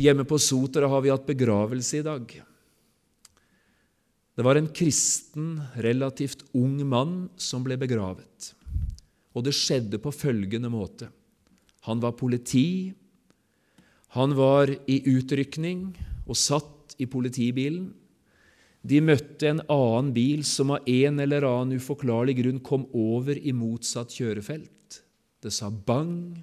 Hjemme 0.00 0.24
på 0.28 0.38
Sotra 0.40 0.88
har 0.88 1.04
vi 1.04 1.12
hatt 1.12 1.28
begravelse 1.28 2.00
i 2.00 2.04
dag. 2.04 2.32
Det 4.36 4.44
var 4.44 4.58
en 4.60 4.68
kristen, 4.68 5.54
relativt 5.80 6.44
ung 6.56 6.76
mann 6.84 7.14
som 7.40 7.64
ble 7.64 7.78
begravet. 7.80 8.52
Og 9.36 9.44
det 9.44 9.56
skjedde 9.56 10.00
på 10.00 10.12
følgende 10.12 10.68
måte. 10.72 11.08
Han 11.88 12.00
var 12.00 12.16
politi, 12.16 12.92
han 14.16 14.32
var 14.36 14.72
i 14.88 14.98
utrykning 15.08 15.90
og 16.26 16.36
satt 16.36 16.96
i 17.00 17.08
politibilen. 17.08 17.90
De 18.86 19.00
møtte 19.02 19.48
en 19.50 19.62
annen 19.72 20.12
bil 20.14 20.44
som 20.46 20.70
av 20.76 20.86
en 20.86 21.22
eller 21.22 21.46
annen 21.48 21.80
uforklarlig 21.80 22.36
grunn 22.38 22.60
kom 22.62 22.84
over 22.94 23.38
i 23.38 23.54
motsatt 23.56 24.14
kjørefelt. 24.14 25.00
Det 25.42 25.50
sa 25.54 25.70
bang, 25.70 26.36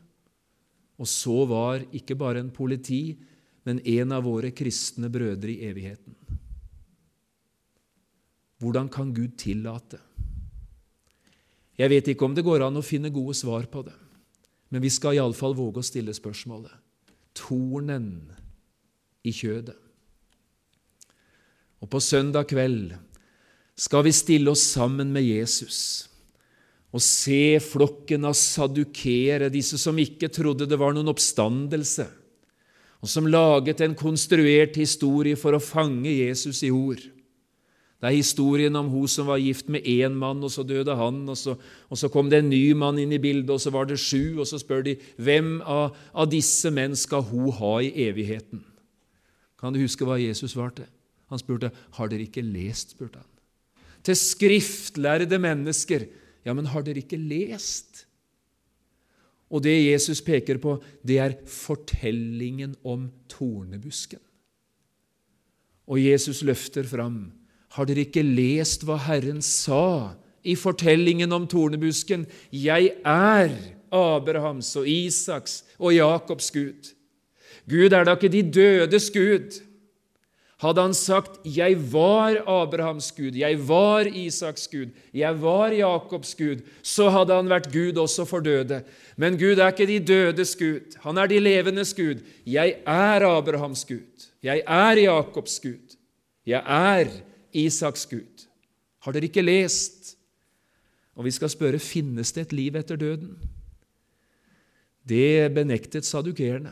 og 1.00 1.08
så 1.10 1.44
var 1.48 1.86
ikke 1.96 2.18
bare 2.20 2.42
en 2.44 2.52
politi, 2.54 3.16
men 3.64 3.80
en 3.80 4.12
av 4.16 4.26
våre 4.28 4.52
kristne 4.56 5.08
brødre 5.12 5.54
i 5.54 5.70
evigheten. 5.70 6.18
Hvordan 8.60 8.90
kan 8.92 9.14
Gud 9.16 9.38
tillate? 9.40 10.00
Jeg 11.80 11.90
vet 11.92 12.12
ikke 12.12 12.28
om 12.28 12.36
det 12.36 12.46
går 12.46 12.64
an 12.68 12.80
å 12.80 12.86
finne 12.86 13.12
gode 13.12 13.36
svar 13.40 13.66
på 13.72 13.86
det, 13.88 13.96
men 14.72 14.84
vi 14.84 14.92
skal 14.94 15.18
iallfall 15.18 15.56
våge 15.58 15.82
å 15.82 15.88
stille 15.88 16.16
spørsmålet. 16.16 16.76
Tornen 17.36 18.12
i 19.24 19.32
kjødet. 19.34 19.83
Og 21.84 21.90
på 21.92 22.00
søndag 22.00 22.48
kveld 22.54 22.96
skal 23.76 24.06
vi 24.08 24.16
stille 24.16 24.54
oss 24.54 24.64
sammen 24.76 25.12
med 25.14 25.26
Jesus 25.28 26.08
og 26.94 27.02
se 27.02 27.58
flokken 27.58 28.28
av 28.30 28.36
sadukere, 28.38 29.48
disse 29.50 29.80
som 29.82 29.98
ikke 29.98 30.30
trodde 30.30 30.68
det 30.70 30.78
var 30.78 30.94
noen 30.94 31.10
oppstandelse, 31.10 32.06
og 33.02 33.10
som 33.10 33.26
laget 33.26 33.82
en 33.82 33.96
konstruert 33.98 34.78
historie 34.78 35.34
for 35.40 35.58
å 35.58 35.64
fange 35.64 36.12
Jesus 36.14 36.62
i 36.64 36.70
ord. 36.70 37.02
Det 37.98 38.12
er 38.12 38.18
historien 38.20 38.76
om 38.78 38.92
hun 38.92 39.10
som 39.10 39.30
var 39.32 39.42
gift 39.42 39.70
med 39.74 39.88
én 39.90 40.14
mann, 40.20 40.44
og 40.44 40.52
så 40.52 40.62
døde 40.68 40.92
han. 41.00 41.22
Og 41.32 41.38
så, 41.40 41.54
og 41.88 42.00
så, 42.00 42.10
kom 42.12 42.28
det 42.30 42.42
en 42.42 42.50
ny 42.52 42.74
mann 42.76 43.00
inn 43.00 43.16
i 43.16 43.20
bildet, 43.24 43.48
og 43.56 43.62
så 43.64 43.72
var 43.72 43.88
det 43.88 43.96
sju. 43.96 44.42
Og 44.44 44.48
så 44.50 44.60
spør 44.60 44.84
de 44.84 44.98
hvem 45.16 45.62
av, 45.64 45.96
av 46.12 46.28
disse 46.28 46.68
menn 46.68 46.98
skal 47.00 47.24
hun 47.30 47.48
ha 47.62 47.78
i 47.80 47.94
evigheten. 48.10 48.60
Kan 49.56 49.72
du 49.72 49.80
huske 49.80 50.04
hva 50.04 50.20
Jesus 50.20 50.52
svarte? 50.52 50.84
Han 51.34 51.42
spurte, 51.42 51.72
'Har 51.98 52.08
dere 52.10 52.28
ikke 52.28 52.46
lest?' 52.46 52.94
spurte 52.94 53.20
han. 53.20 53.30
Til 54.04 54.16
skriftlærde 54.16 55.40
mennesker. 55.40 56.06
Ja, 56.46 56.54
men 56.54 56.68
har 56.68 56.84
dere 56.84 57.02
ikke 57.02 57.18
lest? 57.18 58.06
Og 59.54 59.64
det 59.64 59.76
Jesus 59.86 60.22
peker 60.26 60.58
på, 60.58 60.80
det 61.06 61.20
er 61.22 61.38
fortellingen 61.48 62.76
om 62.84 63.12
tornebusken. 63.30 64.20
Og 65.88 66.00
Jesus 66.02 66.42
løfter 66.42 66.84
fram. 66.84 67.32
Har 67.76 67.86
dere 67.86 68.06
ikke 68.08 68.26
lest 68.26 68.86
hva 68.88 68.98
Herren 68.98 69.42
sa 69.42 70.16
i 70.44 70.56
fortellingen 70.60 71.32
om 71.32 71.48
tornebusken? 71.48 72.26
Jeg 72.52 72.96
er 73.06 73.54
Abrahams 73.94 74.74
og 74.80 74.90
Isaks 74.90 75.62
og 75.78 75.94
Jakobs 75.96 76.52
Gud. 76.52 76.94
Gud 77.70 77.94
er 77.94 78.04
da 78.04 78.18
ikke 78.18 78.32
de 78.34 78.44
dødes 78.52 79.10
Gud. 79.14 79.62
Hadde 80.64 80.82
han 80.82 80.94
sagt 80.96 81.42
'Jeg 81.44 81.76
var 81.92 82.40
Abrahams 82.48 83.12
Gud, 83.12 83.36
jeg 83.36 83.60
var 83.68 84.08
Isaks 84.08 84.68
Gud, 84.72 84.94
jeg 85.14 85.42
var 85.42 85.72
Jakobs 85.76 86.36
Gud', 86.36 86.64
så 86.82 87.10
hadde 87.10 87.36
han 87.36 87.50
vært 87.50 87.68
Gud 87.74 88.00
også 88.00 88.26
for 88.26 88.40
døde. 88.40 88.84
Men 89.18 89.36
Gud 89.38 89.60
er 89.60 89.74
ikke 89.74 89.88
de 89.88 90.00
dødes 90.00 90.56
Gud, 90.56 90.96
han 91.04 91.18
er 91.18 91.28
de 91.28 91.40
levendes 91.40 91.94
Gud. 91.94 92.24
Jeg 92.46 92.78
er 92.88 93.28
Abrahams 93.28 93.84
Gud, 93.86 94.30
jeg 94.44 94.64
er 94.68 95.04
Jakobs 95.04 95.60
Gud, 95.60 95.98
jeg 96.46 96.64
er 96.66 97.12
Isaks 97.54 98.06
Gud. 98.06 98.48
Har 99.04 99.12
dere 99.12 99.28
ikke 99.28 99.44
lest? 99.44 100.16
Og 101.16 101.26
vi 101.26 101.32
skal 101.32 101.50
spørre 101.50 101.80
finnes 101.80 102.32
det 102.32 102.48
et 102.48 102.54
liv 102.54 102.76
etter 102.76 102.96
døden. 102.96 103.36
Det 105.04 105.52
benektet 105.54 106.06
sadukerende. 106.06 106.72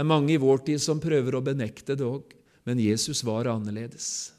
Det 0.00 0.06
er 0.06 0.08
mange 0.08 0.32
i 0.32 0.40
vår 0.40 0.62
tid 0.64 0.80
som 0.80 0.96
prøver 0.96 1.34
å 1.36 1.42
benekte 1.44 1.92
det 1.92 2.06
òg, 2.08 2.30
men 2.64 2.78
Jesus 2.80 3.18
var 3.20 3.50
annerledes. 3.52 4.30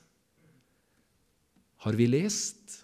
Har 1.86 1.94
vi 2.00 2.08
lest? 2.10 2.80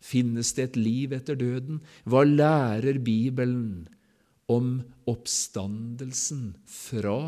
Finnes 0.00 0.54
det 0.56 0.64
et 0.64 0.78
liv 0.80 1.12
etter 1.12 1.36
døden? 1.36 1.82
Hva 2.08 2.22
lærer 2.24 2.96
Bibelen 3.04 3.84
om 4.48 4.78
oppstandelsen 5.04 6.54
fra 6.64 7.20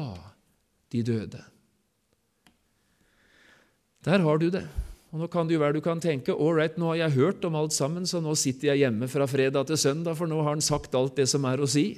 de 0.89 1.05
døde? 1.05 1.43
Der 4.09 4.25
har 4.25 4.41
du 4.41 4.49
det. 4.57 4.65
Og 5.13 5.21
Nå 5.21 5.29
kan 5.29 5.45
det 5.45 5.59
jo 5.59 5.65
være 5.67 5.77
du 5.77 5.85
kan 5.85 6.01
tenke 6.01 6.33
right, 6.33 6.81
nå 6.81 6.95
har 6.95 7.03
jeg 7.03 7.19
hørt 7.21 7.45
om 7.45 7.61
alt 7.61 7.77
sammen, 7.77 8.09
så 8.09 8.25
nå 8.25 8.33
sitter 8.41 8.73
jeg 8.73 8.87
hjemme 8.87 9.13
fra 9.13 9.29
fredag 9.29 9.69
til 9.69 9.77
søndag, 9.77 10.17
for 10.17 10.25
nå 10.25 10.41
har 10.41 10.57
han 10.57 10.65
sagt 10.65 10.97
alt 10.97 11.21
det 11.21 11.29
som 11.29 11.45
er 11.45 11.61
å 11.61 11.69
si. 11.69 11.91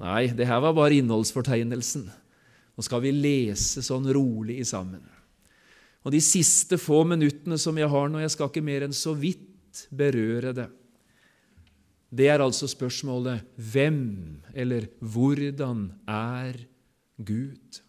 Nei, 0.00 0.28
det 0.36 0.46
her 0.48 0.60
var 0.60 0.74
bare 0.76 0.98
innholdsfortegnelsen. 1.00 2.06
Nå 2.76 2.84
skal 2.84 3.00
vi 3.04 3.14
lese 3.14 3.84
sånn 3.84 4.08
rolig 4.12 4.60
sammen. 4.68 5.04
Og 6.06 6.12
De 6.14 6.20
siste 6.22 6.78
få 6.78 7.02
minuttene 7.08 7.58
som 7.58 7.76
jeg 7.80 7.90
har 7.90 8.10
nå, 8.10 8.20
jeg 8.22 8.34
skal 8.36 8.50
ikke 8.50 8.64
mer 8.64 8.84
enn 8.86 8.94
så 8.94 9.16
vidt 9.16 9.86
berøre 9.90 10.52
det. 10.56 10.68
Det 12.16 12.28
er 12.30 12.44
altså 12.44 12.68
spørsmålet 12.70 13.42
hvem 13.58 14.04
eller 14.54 14.86
hvordan 15.02 15.88
er 16.06 16.60
Gud? 17.18 17.80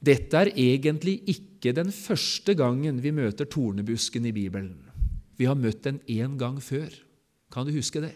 Dette 0.00 0.40
er 0.40 0.54
egentlig 0.56 1.18
ikke 1.28 1.74
den 1.76 1.92
første 1.92 2.54
gangen 2.56 3.02
vi 3.04 3.12
møter 3.12 3.44
tornebusken 3.44 4.24
i 4.30 4.32
Bibelen. 4.32 4.78
Vi 5.36 5.44
har 5.48 5.58
møtt 5.58 5.84
den 5.84 6.00
én 6.08 6.38
gang 6.40 6.56
før. 6.64 6.88
Kan 7.52 7.68
du 7.68 7.74
huske 7.76 8.00
det? 8.00 8.14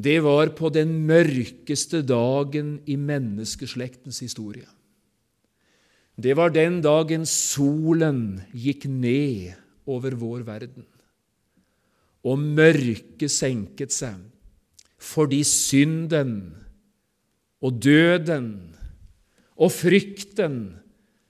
Det 0.00 0.20
var 0.24 0.52
på 0.56 0.70
den 0.72 0.94
mørkeste 1.08 2.00
dagen 2.06 2.78
i 2.88 2.96
menneskeslektens 2.96 4.20
historie. 4.24 4.68
Det 6.20 6.36
var 6.36 6.52
den 6.52 6.80
dagen 6.84 7.26
solen 7.28 8.40
gikk 8.52 8.86
ned 8.88 9.56
over 9.88 10.16
vår 10.20 10.44
verden, 10.48 10.86
og 12.24 12.40
mørket 12.40 13.32
senket 13.32 13.94
seg 13.94 14.26
fordi 15.00 15.40
synden 15.48 16.34
og 17.64 17.78
døden 17.80 18.50
og 19.56 19.72
frykten 19.72 20.58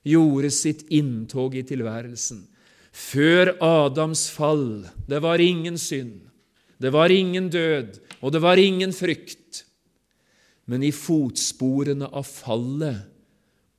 gjorde 0.06 0.50
sitt 0.54 0.82
inntog 0.90 1.54
i 1.54 1.62
tilværelsen. 1.66 2.42
Før 2.90 3.54
Adams 3.62 4.26
fall 4.34 4.88
det 5.06 5.20
var 5.22 5.42
ingen 5.42 5.78
synd, 5.78 6.18
det 6.82 6.90
var 6.90 7.14
ingen 7.14 7.46
død, 7.52 8.00
og 8.20 8.34
det 8.34 8.42
var 8.44 8.60
ingen 8.60 8.92
frykt. 8.92 9.64
Men 10.70 10.84
i 10.86 10.92
fotsporene 10.94 12.06
av 12.06 12.28
fallet 12.28 13.08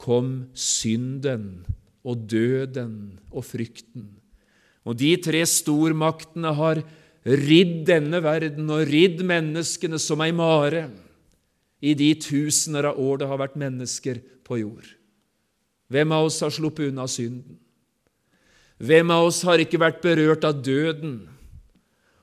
kom 0.01 0.49
synden 0.58 1.62
og 2.01 2.25
døden 2.30 3.19
og 3.30 3.45
frykten. 3.45 4.10
Og 4.82 4.97
de 4.97 5.13
tre 5.21 5.43
stormaktene 5.45 6.56
har 6.58 6.82
ridd 7.21 7.84
denne 7.86 8.21
verden 8.25 8.69
og 8.73 8.88
ridd 8.89 9.21
menneskene 9.21 9.99
som 10.01 10.23
ei 10.25 10.32
mare 10.34 10.88
i 11.82 11.93
de 11.97 12.10
tusener 12.17 12.89
av 12.89 12.99
år 13.01 13.21
det 13.21 13.30
har 13.30 13.41
vært 13.41 13.60
mennesker 13.62 14.21
på 14.45 14.62
jord. 14.63 14.88
Hvem 15.91 16.13
av 16.15 16.30
oss 16.30 16.39
har 16.41 16.54
sluppet 16.54 16.89
unna 16.89 17.06
synden? 17.10 17.60
Hvem 18.82 19.12
av 19.13 19.27
oss 19.27 19.43
har 19.45 19.62
ikke 19.62 19.82
vært 19.82 20.01
berørt 20.01 20.45
av 20.47 20.62
døden? 20.65 21.19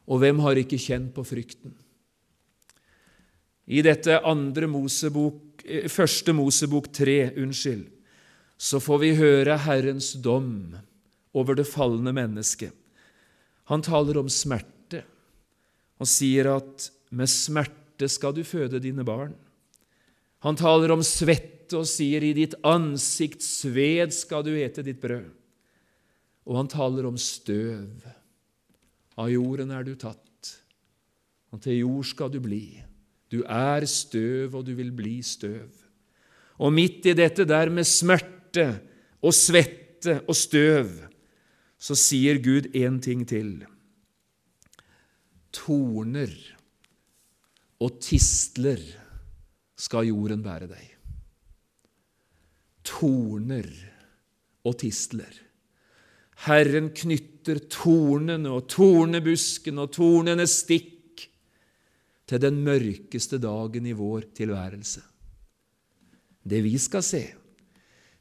Og 0.09 0.23
hvem 0.23 0.41
har 0.43 0.59
ikke 0.59 0.81
kjent 0.81 1.13
på 1.15 1.23
frykten? 1.27 1.77
I 3.69 3.83
dette 3.85 4.21
andre 4.25 4.69
Mosebok, 4.71 5.65
eh, 5.65 5.89
første 5.89 6.33
Mosebok 6.33 6.89
tre, 6.93 7.35
unnskyld, 7.37 7.87
så 8.59 8.81
får 8.81 8.99
vi 8.99 9.15
høre 9.15 9.59
Herrens 9.59 10.15
dom 10.15 10.75
over 11.35 11.55
det 11.55 11.69
falne 11.69 12.13
mennesket. 12.13 12.73
Han 13.69 13.85
taler 13.85 14.19
om 14.19 14.29
smerte 14.33 15.05
og 16.01 16.09
sier 16.09 16.49
at 16.57 16.89
med 17.13 17.29
smerte 17.29 18.09
skal 18.09 18.33
du 18.35 18.43
føde 18.47 18.81
dine 18.81 19.05
barn. 19.05 19.35
Han 20.47 20.57
taler 20.57 20.91
om 20.95 21.03
svette 21.05 21.77
og 21.77 21.87
sier 21.87 22.25
i 22.25 22.33
ditt 22.33 22.55
ansikts 22.67 23.61
sved 23.63 24.15
skal 24.17 24.47
du 24.47 24.55
ete 24.57 24.83
ditt 24.87 25.01
brød. 25.03 25.29
Og 26.49 26.57
han 26.57 26.71
taler 26.73 27.05
om 27.05 27.19
støv. 27.21 28.07
Av 29.19 29.29
jorden 29.29 29.75
er 29.75 29.85
du 29.85 29.93
tatt, 29.99 30.53
og 31.53 31.61
til 31.61 31.83
jord 31.83 32.07
skal 32.07 32.31
du 32.33 32.39
bli. 32.41 32.79
Du 33.29 33.43
er 33.45 33.85
støv, 33.85 34.55
og 34.57 34.67
du 34.67 34.75
vil 34.79 34.93
bli 34.97 35.19
støv. 35.23 35.69
Og 36.59 36.73
midt 36.75 37.07
i 37.07 37.15
dette 37.17 37.45
der 37.47 37.71
med 37.71 37.87
smerte 37.87 38.69
og 39.23 39.35
svette 39.35 40.21
og 40.27 40.37
støv, 40.37 40.91
så 41.79 41.95
sier 41.95 42.41
Gud 42.43 42.73
én 42.75 42.99
ting 43.03 43.23
til. 43.29 43.61
Torner 45.55 46.33
og 47.79 48.01
tistler 48.03 48.83
skal 49.79 50.09
jorden 50.11 50.43
bære 50.43 50.71
deg. 50.73 50.87
Torner 52.89 53.69
og 54.67 54.79
tistler. 54.81 55.31
Herren 56.49 56.91
knytter 56.95 57.61
tornene 57.71 58.51
og 58.55 58.69
tornebusken 58.71 59.79
og 59.83 59.93
tornene 59.95 60.47
stikk 60.51 60.98
til 62.29 62.43
den 62.43 62.61
mørkeste 62.65 63.41
dagen 63.41 63.87
i 63.89 63.97
vår 63.97 64.29
tilværelse. 64.37 65.03
Det 66.49 66.61
vi 66.65 66.77
skal 66.81 67.05
se, 67.05 67.23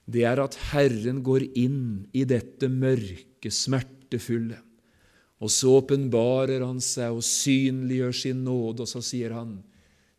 det 0.07 0.23
er 0.27 0.39
at 0.39 0.55
Herren 0.71 1.19
går 1.23 1.43
inn 1.59 2.07
i 2.15 2.23
dette 2.27 2.69
mørke, 2.71 3.51
smertefulle, 3.51 4.61
og 5.37 5.51
så 5.53 5.75
åpenbarer 5.77 6.63
Han 6.65 6.79
seg 6.81 7.13
og 7.13 7.25
synliggjør 7.25 8.15
sin 8.15 8.39
nåde, 8.47 8.87
og 8.87 8.89
så 8.89 9.03
sier 9.05 9.35
Han 9.37 9.59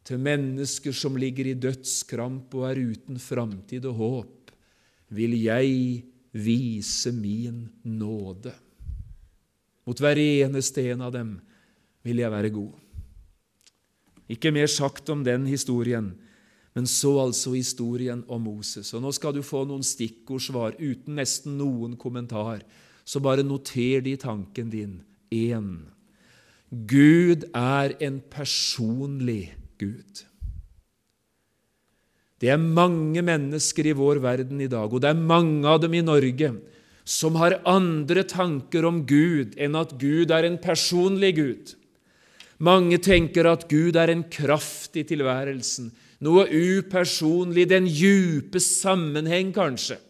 til 0.09 0.21
mennesker 0.25 0.95
som 0.97 1.19
ligger 1.21 1.51
i 1.51 1.59
dødskramp 1.59 2.55
og 2.57 2.69
er 2.71 2.79
uten 2.93 3.19
framtid 3.21 3.85
og 3.91 3.99
håp, 3.99 4.53
vil 5.13 5.35
jeg 5.41 6.05
vise 6.33 7.13
min 7.13 7.67
nåde. 7.85 8.55
Mot 9.89 10.01
hver 10.01 10.21
eneste 10.21 10.85
en 10.93 11.05
av 11.05 11.13
dem 11.13 11.35
vil 12.05 12.23
jeg 12.23 12.33
være 12.33 12.53
god. 12.55 12.88
Ikke 14.29 14.53
mer 14.53 14.69
sagt 14.69 15.09
om 15.09 15.25
den 15.25 15.47
historien, 15.49 16.13
men 16.77 16.87
så 16.87 17.15
altså 17.25 17.55
historien 17.57 18.21
om 18.29 18.45
Moses. 18.45 18.93
Og 18.95 19.03
Nå 19.03 19.13
skal 19.17 19.35
du 19.35 19.43
få 19.43 19.65
noen 19.67 19.83
stikkordsvar 19.83 20.77
uten 20.79 21.17
nesten 21.19 21.57
noen 21.59 21.97
kommentar, 21.99 22.61
så 23.09 23.23
bare 23.25 23.47
noter 23.47 24.05
det 24.05 24.19
i 24.19 24.21
tanken 24.21 24.69
din. 24.71 24.99
1. 25.33 25.89
Gud 26.89 27.49
er 27.57 27.97
en 28.05 28.21
personlig 28.31 29.57
Gud. 29.81 30.25
Det 32.39 32.53
er 32.53 32.61
mange 32.61 33.23
mennesker 33.25 33.89
i 33.89 33.97
vår 33.97 34.21
verden 34.23 34.61
i 34.63 34.71
dag, 34.71 34.93
og 34.93 35.03
det 35.03 35.11
er 35.11 35.19
mange 35.19 35.67
av 35.67 35.81
dem 35.83 35.97
i 35.99 36.05
Norge, 36.05 36.53
som 37.09 37.39
har 37.41 37.59
andre 37.67 38.23
tanker 38.29 38.85
om 38.87 39.01
Gud 39.09 39.57
enn 39.59 39.75
at 39.81 39.97
Gud 39.99 40.31
er 40.31 40.47
en 40.47 40.61
personlig 40.61 41.33
Gud. 41.41 41.75
Mange 42.59 42.99
tenker 42.99 43.47
at 43.47 43.69
Gud 43.71 43.97
er 44.01 44.11
en 44.11 44.25
kraft 44.27 44.97
i 44.99 45.05
tilværelsen, 45.07 45.93
noe 46.27 46.49
upersonlig, 46.51 47.69
den 47.71 47.87
djupe 47.87 48.59
sammenheng, 48.63 49.53
kanskje. 49.55 50.01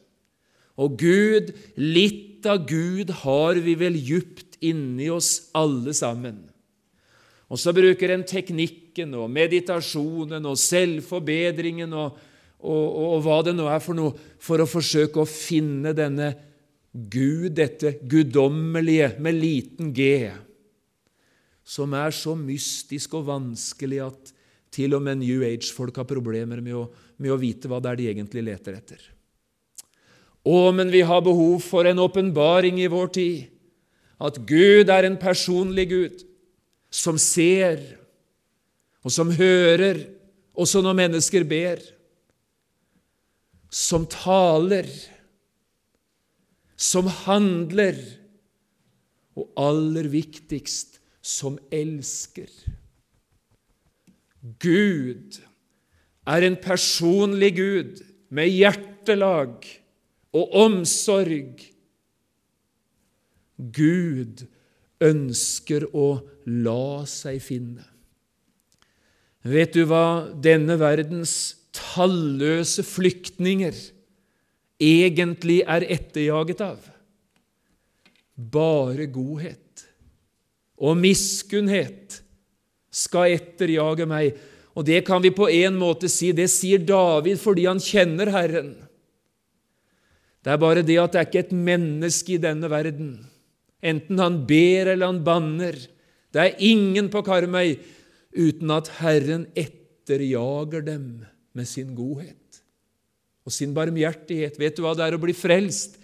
Og 0.80 0.96
Gud, 1.00 1.52
litt 1.76 2.46
av 2.48 2.64
Gud 2.70 3.10
har 3.24 3.58
vi 3.60 3.74
vel 3.76 3.98
djupt 3.98 4.56
inni 4.64 5.10
oss 5.12 5.50
alle 5.58 5.92
sammen. 5.96 6.46
Og 7.48 7.60
så 7.60 7.72
bruker 7.76 8.12
en 8.12 8.26
teknikken 8.28 9.14
og 9.16 9.30
meditasjonen 9.32 10.48
og 10.48 10.58
selvforbedringen 10.60 11.94
og, 11.96 12.18
og, 12.60 12.84
og, 12.84 13.06
og, 13.14 13.22
hva 13.24 13.38
det 13.46 13.56
nå 13.56 13.68
er 13.72 13.80
for 13.84 13.96
noe, 13.96 14.12
for 14.40 14.60
å 14.60 14.68
forsøke 14.68 15.22
å 15.22 15.28
finne 15.28 15.94
denne 15.96 16.32
Gud, 16.92 17.52
dette 17.56 17.98
guddommelige 18.08 19.14
med 19.22 19.36
liten 19.36 19.92
g, 19.96 20.28
som 21.68 21.92
er 21.92 22.14
så 22.16 22.32
mystisk 22.38 23.18
og 23.18 23.26
vanskelig 23.28 24.00
at 24.06 24.32
til 24.72 24.94
og 24.96 25.04
med 25.04 25.20
New 25.20 25.42
Age-folk 25.44 25.96
har 26.00 26.08
problemer 26.08 26.62
med 26.64 26.76
å, 26.76 26.86
med 27.20 27.32
å 27.32 27.40
vite 27.40 27.68
hva 27.68 27.80
det 27.82 27.90
er 27.90 28.00
de 28.00 28.08
egentlig 28.12 28.44
leter 28.46 28.78
etter. 28.78 29.02
Å, 30.48 30.70
men 30.72 30.88
vi 30.92 31.02
har 31.04 31.24
behov 31.24 31.60
for 31.64 31.88
en 31.88 32.00
åpenbaring 32.00 32.80
i 32.80 32.88
vår 32.88 33.12
tid, 33.16 33.48
at 34.18 34.40
Gud 34.48 34.88
er 34.90 35.06
en 35.06 35.18
personlig 35.20 35.86
Gud 35.92 36.24
som 36.90 37.20
ser, 37.20 37.82
og 39.04 39.12
som 39.14 39.30
hører, 39.34 40.00
også 40.58 40.80
når 40.82 40.96
mennesker 41.02 41.44
ber, 41.48 41.82
som 43.68 44.08
taler, 44.08 44.88
som 46.78 47.10
handler, 47.26 47.98
og 49.38 49.52
aller 49.60 50.08
viktigst 50.10 50.87
som 51.28 51.58
elsker. 51.74 52.48
Gud 54.62 55.40
er 56.28 56.46
en 56.46 56.56
personlig 56.62 57.52
Gud 57.58 58.00
med 58.32 58.48
hjertelag 58.52 59.66
og 60.36 60.56
omsorg. 60.62 61.60
Gud 63.58 64.46
ønsker 65.04 65.86
å 65.92 66.08
la 66.48 67.04
seg 67.10 67.40
finne. 67.44 67.84
Vet 69.48 69.76
du 69.76 69.84
hva 69.88 70.28
denne 70.34 70.76
verdens 70.80 71.34
talløse 71.76 72.82
flyktninger 72.84 73.76
egentlig 74.82 75.60
er 75.64 75.86
etterjaget 75.86 76.62
av? 76.66 76.82
Bare 78.38 79.08
godhet 79.10 79.67
og 80.78 80.98
miskunnhet 80.98 82.20
skal 82.94 83.34
etterjage 83.36 84.06
meg. 84.08 84.36
Og 84.78 84.86
det 84.86 85.02
kan 85.06 85.22
vi 85.22 85.34
på 85.34 85.48
en 85.50 85.78
måte 85.78 86.10
si, 86.10 86.30
det 86.32 86.48
sier 86.52 86.82
David 86.86 87.40
fordi 87.42 87.66
han 87.66 87.82
kjenner 87.82 88.30
Herren. 88.32 88.72
Det 90.44 90.54
er 90.54 90.62
bare 90.62 90.84
det 90.86 90.98
at 91.02 91.14
det 91.14 91.20
er 91.20 91.28
ikke 91.28 91.44
et 91.48 91.56
menneske 91.56 92.36
i 92.36 92.42
denne 92.42 92.70
verden, 92.70 93.10
enten 93.82 94.20
han 94.22 94.38
ber 94.48 94.94
eller 94.94 95.10
han 95.10 95.24
banner, 95.26 95.76
det 96.32 96.40
er 96.44 96.62
ingen 96.64 97.08
på 97.10 97.22
Karmøy 97.26 97.74
uten 98.36 98.72
at 98.74 98.90
Herren 99.00 99.46
etterjager 99.58 100.84
dem 100.84 101.06
med 101.56 101.68
sin 101.68 101.94
godhet 101.96 102.60
og 103.48 103.54
sin 103.54 103.72
barmhjertighet. 103.76 104.58
Vet 104.60 104.76
du 104.76 104.84
hva 104.84 104.92
det 104.96 105.06
er 105.06 105.16
å 105.16 105.22
bli 105.22 105.34
frelst? 105.36 105.96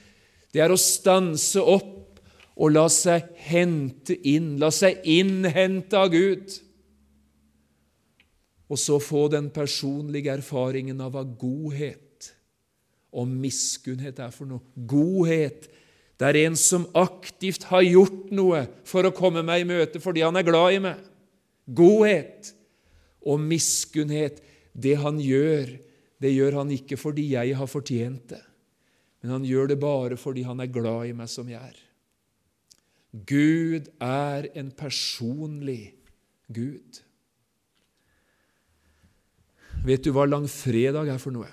Det 0.54 0.62
er 0.64 0.72
å 0.72 0.80
stanse 0.80 1.60
opp 1.60 1.93
og 2.54 2.74
la 2.74 2.86
seg 2.92 3.32
hente 3.48 4.16
inn, 4.30 4.54
la 4.62 4.70
seg 4.74 5.02
innhente 5.10 5.98
av 5.98 6.12
Gud. 6.14 6.54
Og 8.70 8.80
så 8.80 9.00
få 9.02 9.26
den 9.32 9.50
personlige 9.54 10.32
erfaringen 10.32 11.02
av 11.02 11.14
hva 11.14 11.24
godhet 11.26 12.30
og 13.14 13.30
miskunnhet 13.30 14.20
er 14.22 14.30
for 14.34 14.50
noe. 14.50 14.62
Godhet 14.74 15.68
det 16.18 16.28
er 16.28 16.38
en 16.44 16.56
som 16.58 16.86
aktivt 16.94 17.66
har 17.72 17.82
gjort 17.82 18.30
noe 18.34 18.62
for 18.86 19.06
å 19.06 19.14
komme 19.14 19.42
meg 19.46 19.64
i 19.64 19.68
møte 19.68 20.02
fordi 20.02 20.22
han 20.22 20.38
er 20.38 20.46
glad 20.46 20.76
i 20.76 20.82
meg. 20.84 21.00
Godhet 21.66 22.52
og 23.24 23.40
miskunnhet, 23.42 24.38
det 24.72 24.94
han 25.00 25.18
gjør, 25.22 25.72
det 26.22 26.30
gjør 26.30 26.60
han 26.60 26.70
ikke 26.74 26.98
fordi 27.00 27.32
jeg 27.32 27.56
har 27.58 27.70
fortjent 27.70 28.28
det, 28.34 28.42
men 29.22 29.38
han 29.38 29.48
gjør 29.48 29.72
det 29.72 29.78
bare 29.80 30.18
fordi 30.20 30.44
han 30.46 30.60
er 30.62 30.70
glad 30.70 31.10
i 31.10 31.16
meg 31.16 31.30
som 31.32 31.48
jeg 31.50 31.60
er. 31.60 31.83
Gud 33.14 33.90
er 34.02 34.48
en 34.58 34.72
personlig 34.74 35.94
Gud. 36.50 36.98
Vet 39.84 40.02
du 40.02 40.10
hva 40.16 40.24
langfredag 40.26 41.12
er 41.12 41.20
for 41.22 41.34
noe? 41.34 41.50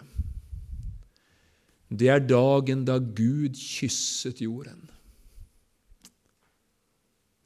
Det 1.92 2.08
er 2.10 2.24
dagen 2.24 2.86
da 2.88 2.98
Gud 2.98 3.60
kysset 3.60 4.42
jorden. 4.42 4.88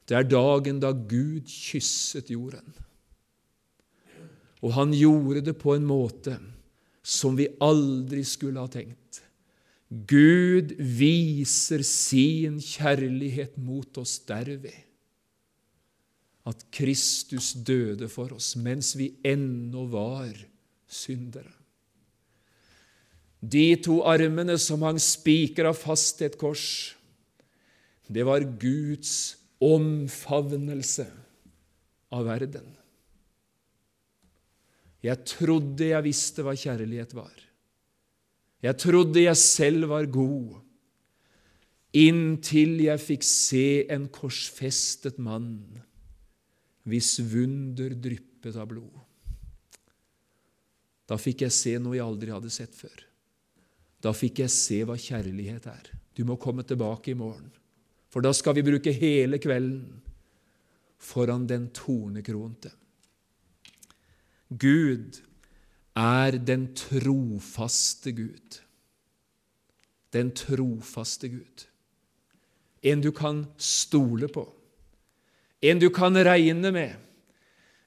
Det 0.06 0.14
er 0.16 0.28
dagen 0.30 0.78
da 0.80 0.92
Gud 0.94 1.50
kysset 1.50 2.30
jorden. 2.30 2.76
Og 4.62 4.72
han 4.78 4.94
gjorde 4.96 5.42
det 5.50 5.58
på 5.58 5.74
en 5.74 5.84
måte 5.86 6.38
som 7.06 7.36
vi 7.38 7.50
aldri 7.62 8.22
skulle 8.26 8.62
ha 8.62 8.70
tenkt. 8.70 9.25
Gud 9.88 10.72
viser 10.78 11.84
sin 11.86 12.58
kjærlighet 12.58 13.54
mot 13.62 13.98
oss 14.02 14.18
derved 14.26 14.74
at 16.46 16.64
Kristus 16.74 17.52
døde 17.66 18.08
for 18.10 18.34
oss 18.34 18.54
mens 18.58 18.94
vi 18.98 19.12
ennå 19.26 19.86
var 19.90 20.34
syndere. 20.86 21.52
De 23.40 23.76
to 23.82 24.00
armene 24.06 24.56
som 24.58 24.82
hang 24.86 24.98
spikra 25.02 25.70
fast 25.76 26.18
til 26.18 26.30
et 26.30 26.38
kors, 26.40 26.66
det 28.10 28.24
var 28.26 28.46
Guds 28.58 29.36
omfavnelse 29.62 31.06
av 32.14 32.26
verden. 32.26 32.66
Jeg 35.04 35.22
trodde 35.28 35.90
jeg 35.92 36.06
visste 36.06 36.42
hva 36.42 36.54
kjærlighet 36.58 37.14
var. 37.14 37.45
Jeg 38.64 38.78
trodde 38.80 39.20
jeg 39.20 39.36
selv 39.36 39.90
var 39.92 40.08
god, 40.08 40.60
inntil 41.96 42.80
jeg 42.84 43.00
fikk 43.00 43.24
se 43.24 43.66
en 43.92 44.08
korsfestet 44.12 45.20
mann 45.22 45.58
hvis 46.86 47.16
vunder 47.32 47.96
dryppet 47.98 48.56
av 48.56 48.68
blod. 48.70 48.94
Da 51.06 51.18
fikk 51.18 51.44
jeg 51.46 51.54
se 51.54 51.76
noe 51.82 51.96
jeg 51.96 52.06
aldri 52.06 52.32
hadde 52.34 52.50
sett 52.52 52.74
før. 52.74 52.96
Da 54.02 54.12
fikk 54.14 54.42
jeg 54.42 54.52
se 54.52 54.80
hva 54.86 54.96
kjærlighet 54.98 55.68
er. 55.70 55.92
Du 56.16 56.24
må 56.26 56.38
komme 56.40 56.64
tilbake 56.66 57.12
i 57.12 57.18
morgen, 57.18 57.50
for 58.10 58.24
da 58.24 58.32
skal 58.34 58.56
vi 58.56 58.64
bruke 58.66 58.94
hele 58.94 59.38
kvelden 59.42 60.00
foran 61.02 61.46
den 61.46 61.68
tornekronte. 61.76 62.72
Gud 64.48 65.20
er 65.96 66.36
den 66.38 66.68
trofaste 66.76 68.12
Gud. 68.12 68.60
Den 70.12 70.30
trofaste 70.36 71.28
Gud. 71.32 71.64
En 72.82 73.00
du 73.00 73.10
kan 73.12 73.46
stole 73.56 74.28
på. 74.28 74.44
En 75.60 75.80
du 75.80 75.88
kan 75.90 76.16
regne 76.16 76.70
med. 76.72 76.94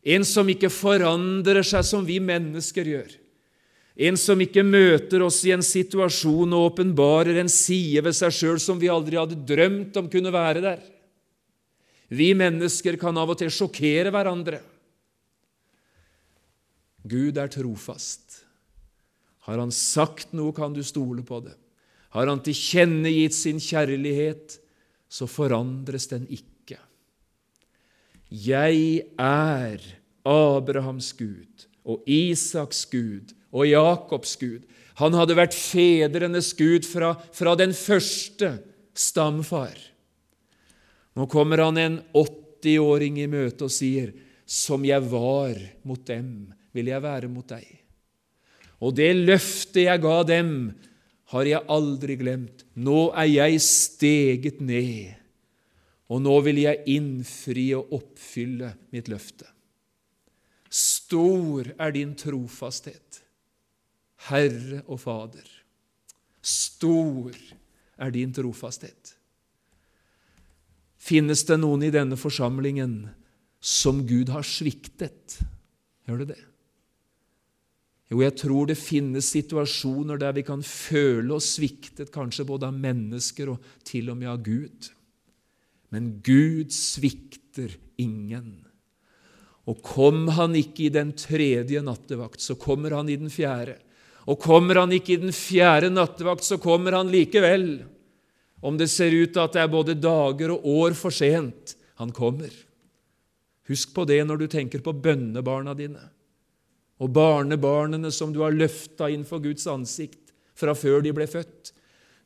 En 0.03 0.25
som 0.25 0.49
ikke 0.49 0.71
forandrer 0.73 1.61
seg 1.65 1.85
som 1.85 2.05
vi 2.07 2.17
mennesker 2.23 2.87
gjør. 2.87 3.09
En 3.99 4.15
som 4.17 4.39
ikke 4.39 4.63
møter 4.63 5.21
oss 5.25 5.41
i 5.43 5.51
en 5.51 5.63
situasjon 5.65 6.53
og 6.55 6.69
åpenbarer 6.69 7.41
en 7.41 7.51
side 7.51 8.01
ved 8.05 8.15
seg 8.15 8.31
sjøl 8.31 8.61
som 8.63 8.79
vi 8.79 8.89
aldri 8.91 9.19
hadde 9.19 9.41
drømt 9.43 9.97
om 9.99 10.07
kunne 10.11 10.31
være 10.33 10.63
der. 10.63 10.79
Vi 12.09 12.31
mennesker 12.33 12.97
kan 12.97 13.17
av 13.19 13.35
og 13.35 13.37
til 13.37 13.51
sjokkere 13.53 14.09
hverandre. 14.13 14.61
Gud 17.09 17.37
er 17.41 17.51
trofast. 17.51 18.43
Har 19.47 19.57
Han 19.57 19.73
sagt 19.73 20.33
noe, 20.37 20.53
kan 20.53 20.75
du 20.75 20.83
stole 20.85 21.23
på 21.25 21.41
det. 21.45 21.55
Har 22.13 22.29
Han 22.29 22.43
tilkjennegitt 22.45 23.35
sin 23.37 23.61
kjærlighet, 23.61 24.59
så 25.09 25.25
forandres 25.25 26.05
den 26.11 26.27
ikke. 26.29 26.77
Jeg 28.29 29.09
er 29.17 29.81
Abrahams 30.29 31.11
Gud 31.17 31.65
og 31.81 32.05
Isaks 32.05 32.83
Gud 32.91 33.33
og 33.49 33.65
Jakobs 33.65 34.35
Gud. 34.37 34.61
Han 35.01 35.15
hadde 35.17 35.37
vært 35.37 35.55
fedrenes 35.57 36.51
Gud 36.53 36.85
fra, 36.85 37.15
fra 37.33 37.55
den 37.57 37.73
første 37.73 38.51
stamfar. 38.93 39.73
Nå 41.17 41.25
kommer 41.31 41.63
han 41.65 41.79
en 41.81 41.97
80-åring 42.13 43.17
i 43.23 43.29
møte 43.31 43.65
og 43.65 43.73
sier, 43.73 44.13
'Som 44.45 44.85
jeg 44.85 45.01
var 45.09 45.57
mot 45.85 46.05
dem, 46.05 46.53
vil 46.79 46.91
jeg 46.93 47.03
være 47.03 47.29
mot 47.31 47.47
deg.' 47.51 47.77
Og 48.79 48.95
det 48.95 49.11
løftet 49.17 49.83
jeg 49.83 50.01
ga 50.01 50.23
dem, 50.23 50.51
har 51.29 51.45
jeg 51.45 51.67
aldri 51.69 52.15
glemt. 52.17 52.63
Nå 52.79 53.11
er 53.11 53.27
jeg 53.29 53.61
steget 53.61 54.61
ned, 54.63 55.13
og 56.09 56.23
nå 56.25 56.39
vil 56.47 56.63
jeg 56.63 56.85
innfri 56.89 57.69
og 57.77 57.91
oppfylle 57.99 58.71
mitt 58.95 59.11
løfte. 59.11 59.45
Stor 60.69 61.69
er 61.77 61.93
din 61.93 62.15
trofasthet. 62.17 63.21
Herre 64.29 64.81
og 64.87 64.99
Fader. 65.01 65.47
Stor 66.41 67.35
er 67.99 68.11
din 68.13 68.33
trofasthet. 68.33 69.15
Finnes 70.99 71.45
det 71.47 71.57
noen 71.61 71.85
i 71.87 71.93
denne 71.93 72.17
forsamlingen 72.19 73.01
som 73.59 74.03
Gud 74.07 74.29
har 74.33 74.45
sviktet? 74.45 75.39
Gjør 76.05 76.23
det 76.23 76.33
det? 76.33 76.43
Jo, 78.09 78.23
jeg 78.23 78.33
tror 78.41 78.69
det 78.69 78.79
finnes 78.79 79.27
situasjoner 79.29 80.17
der 80.17 80.33
vi 80.33 80.43
kan 80.45 80.63
føle 80.65 81.35
oss 81.35 81.51
sviktet, 81.59 82.09
kanskje 82.13 82.47
både 82.49 82.71
av 82.71 82.77
mennesker 82.77 83.51
og 83.53 83.67
til 83.85 84.09
og 84.09 84.17
med 84.17 84.31
av 84.31 84.41
Gud. 84.45 84.89
Men 85.93 86.15
Gud 86.25 86.73
svikter 86.73 87.75
ingen. 88.01 88.65
Og 89.69 89.83
kom 89.85 90.25
han 90.33 90.57
ikke 90.57 90.87
i 90.87 90.93
den 90.93 91.13
tredje 91.13 91.83
nattevakt, 91.85 92.41
så 92.41 92.57
kommer 92.57 92.97
han 92.97 93.09
i 93.13 93.19
den 93.21 93.29
fjerde. 93.29 93.77
Og 94.29 94.41
kommer 94.41 94.81
han 94.81 94.93
ikke 94.93 95.13
i 95.15 95.21
den 95.21 95.33
fjerde 95.33 95.91
nattevakt, 95.93 96.45
så 96.45 96.57
kommer 96.61 96.97
han 96.97 97.13
likevel. 97.13 97.83
Om 98.65 98.77
det 98.77 98.89
ser 98.91 99.13
ut 99.13 99.35
til 99.35 99.43
at 99.43 99.53
det 99.53 99.61
er 99.61 99.71
både 99.71 99.97
dager 99.97 100.55
og 100.57 100.65
år 100.65 100.97
for 100.97 101.13
sent. 101.13 101.77
Han 102.01 102.09
kommer. 102.15 102.49
Husk 103.69 103.93
på 103.93 104.05
det 104.09 104.23
når 104.25 104.41
du 104.41 104.47
tenker 104.49 104.81
på 104.81 104.97
bønnebarna 104.97 105.77
dine 105.77 106.09
og 106.99 107.13
barnebarnene 107.15 108.11
som 108.11 108.33
du 108.35 108.41
har 108.43 108.55
løfta 108.55 109.07
inn 109.11 109.25
for 109.27 109.43
Guds 109.43 109.67
ansikt 109.71 110.33
fra 110.59 110.75
før 110.75 111.03
de 111.05 111.13
ble 111.15 111.27
født. 111.29 111.71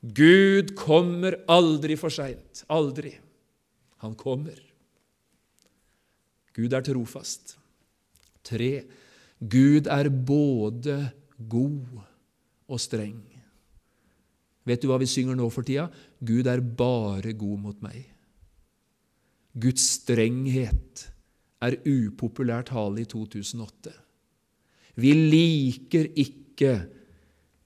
Gud 0.04 0.74
kommer 0.76 1.38
aldri 1.52 1.96
for 2.00 2.12
seint. 2.14 2.66
Aldri. 2.74 3.14
Han 4.04 4.18
kommer. 4.20 4.58
Gud 6.54 6.74
er 6.74 6.84
trofast. 6.86 7.56
Tre. 8.44 8.84
Gud 9.40 9.88
er 9.88 10.10
både 10.10 10.98
god 11.38 12.02
og 12.68 12.82
streng. 12.82 13.22
Vet 14.68 14.84
du 14.84 14.90
hva 14.90 15.00
vi 15.00 15.10
synger 15.10 15.38
nå 15.38 15.50
for 15.52 15.66
tida? 15.68 15.90
Gud 16.24 16.48
er 16.48 16.64
bare 16.64 17.34
god 17.36 17.64
mot 17.64 17.82
meg. 17.84 18.04
Guds 19.54 19.86
strenghet 20.00 21.08
er 21.64 21.78
upopulær 21.86 22.66
tale 22.68 23.04
i 23.04 23.10
2008. 23.10 24.03
Vi 25.00 25.14
liker 25.14 26.10
ikke 26.20 26.74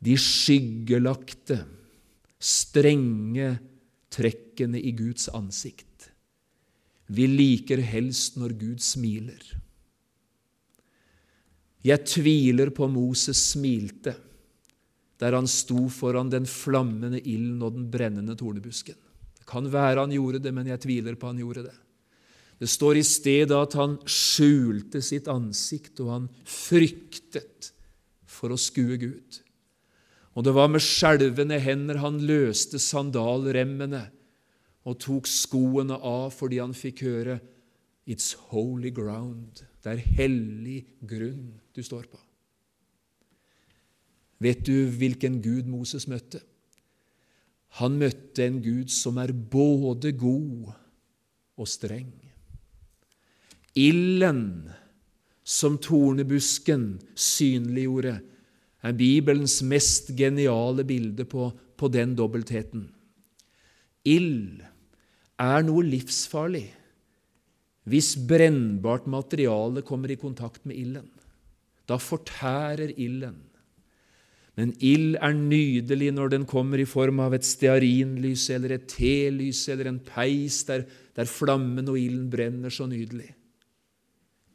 de 0.03 0.15
skyggelagte, 0.21 1.59
strenge 2.37 3.55
trekkene 4.13 4.79
i 4.79 4.93
Guds 4.95 5.27
ansikt. 5.35 6.11
Vi 7.07 7.25
liker 7.27 7.81
helst 7.81 8.37
når 8.37 8.53
Gud 8.59 8.83
smiler. 8.83 9.41
Jeg 11.87 12.03
tviler 12.07 12.71
på 12.75 12.87
Moses 12.91 13.41
smilte 13.53 14.15
der 15.17 15.33
han 15.33 15.47
sto 15.49 15.87
foran 15.89 16.29
den 16.29 16.45
flammende 16.45 17.19
ilden 17.19 17.61
og 17.65 17.73
den 17.73 17.87
brennende 17.91 18.35
tornebusken. 18.37 18.97
Det 19.37 19.47
kan 19.49 19.65
være 19.71 20.03
han 20.03 20.13
gjorde 20.13 20.41
det, 20.43 20.53
men 20.53 20.69
jeg 20.69 20.83
tviler 20.83 21.17
på 21.17 21.31
han 21.31 21.41
gjorde 21.41 21.63
det. 21.69 21.75
Det 22.58 22.70
står 22.70 22.98
i 22.98 23.06
stedet 23.06 23.54
at 23.54 23.76
han 23.78 23.98
skjulte 24.10 25.02
sitt 25.06 25.28
ansikt, 25.30 26.00
og 26.02 26.13
han 26.13 26.30
fryktet 26.41 27.72
for 28.26 28.54
å 28.54 28.60
skue 28.60 28.98
Gud. 29.02 29.41
Og 30.38 30.46
det 30.46 30.54
var 30.54 30.70
med 30.70 30.84
skjelvende 30.86 31.58
hender 31.62 32.02
han 32.02 32.20
løste 32.26 32.82
sandalremmene 32.82 34.04
og 34.88 35.00
tok 35.02 35.30
skoene 35.30 35.98
av 35.98 36.30
fordi 36.36 36.62
han 36.62 36.76
fikk 36.78 37.06
høre 37.08 37.39
It's 38.08 38.38
holy 38.54 38.91
ground. 38.96 39.65
Det 39.84 39.91
er 39.91 40.06
hellig 40.22 40.78
grunn 41.04 41.58
du 41.76 41.82
står 41.84 42.06
på. 42.08 42.20
Vet 44.39 44.62
du 44.63 44.86
hvilken 44.93 45.41
Gud 45.43 45.67
Moses 45.67 46.06
møtte? 46.08 46.39
Han 47.82 47.98
møtte 48.00 48.46
en 48.46 48.62
Gud 48.63 48.93
som 48.93 49.17
er 49.20 49.34
både 49.34 50.13
god 50.15 50.72
og 51.58 51.67
streng. 51.67 52.13
Ilden 53.77 54.71
som 55.47 55.77
tornebusken 55.79 56.97
synliggjorde, 57.15 58.17
er 58.84 58.95
Bibelens 58.97 59.59
mest 59.65 60.11
geniale 60.17 60.86
bilde 60.88 61.25
på, 61.30 61.49
på 61.78 61.89
den 61.91 62.15
dobbeltheten. 62.17 62.88
Ild 64.07 64.63
er 65.41 65.65
noe 65.67 65.86
livsfarlig 65.86 66.67
hvis 67.88 68.17
brennbart 68.28 69.05
materiale 69.07 69.84
kommer 69.88 70.11
i 70.11 70.19
kontakt 70.19 70.65
med 70.67 70.75
ilden. 70.75 71.07
Da 71.88 71.95
fortærer 71.95 72.91
ilden. 72.99 73.38
Men 74.59 74.73
ild 74.84 75.15
er 75.21 75.36
nydelig 75.38 76.09
når 76.17 76.34
den 76.34 76.47
kommer 76.49 76.82
i 76.82 76.89
form 76.89 77.21
av 77.23 77.38
et 77.38 77.47
stearinlys 77.47 78.49
eller 78.51 78.73
et 78.75 78.88
telys 78.91 79.61
eller 79.71 79.91
en 79.91 80.01
peis 80.03 80.63
der, 80.67 80.84
der 81.15 81.30
flammen 81.30 81.88
og 81.88 81.99
ilden 82.01 82.28
brenner 82.34 82.73
så 82.73 82.89
nydelig. 82.89 83.30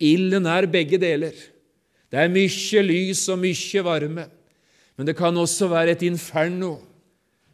Ilden 0.00 0.46
er 0.48 0.68
begge 0.70 0.98
deler. 1.00 1.34
Det 2.12 2.20
er 2.20 2.32
mye 2.32 2.82
lys 2.84 3.26
og 3.32 3.40
mye 3.40 3.84
varme, 3.86 4.26
men 4.96 5.08
det 5.08 5.16
kan 5.16 5.36
også 5.36 5.68
være 5.72 5.96
et 5.96 6.04
inferno 6.06 6.76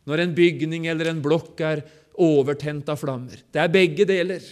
når 0.09 0.23
en 0.23 0.35
bygning 0.35 0.89
eller 0.89 1.11
en 1.11 1.21
blokk 1.23 1.61
er 1.63 1.85
overtent 2.19 2.89
av 2.91 2.99
flammer. 2.99 3.45
Det 3.53 3.61
er 3.63 3.71
begge 3.71 4.07
deler. 4.09 4.43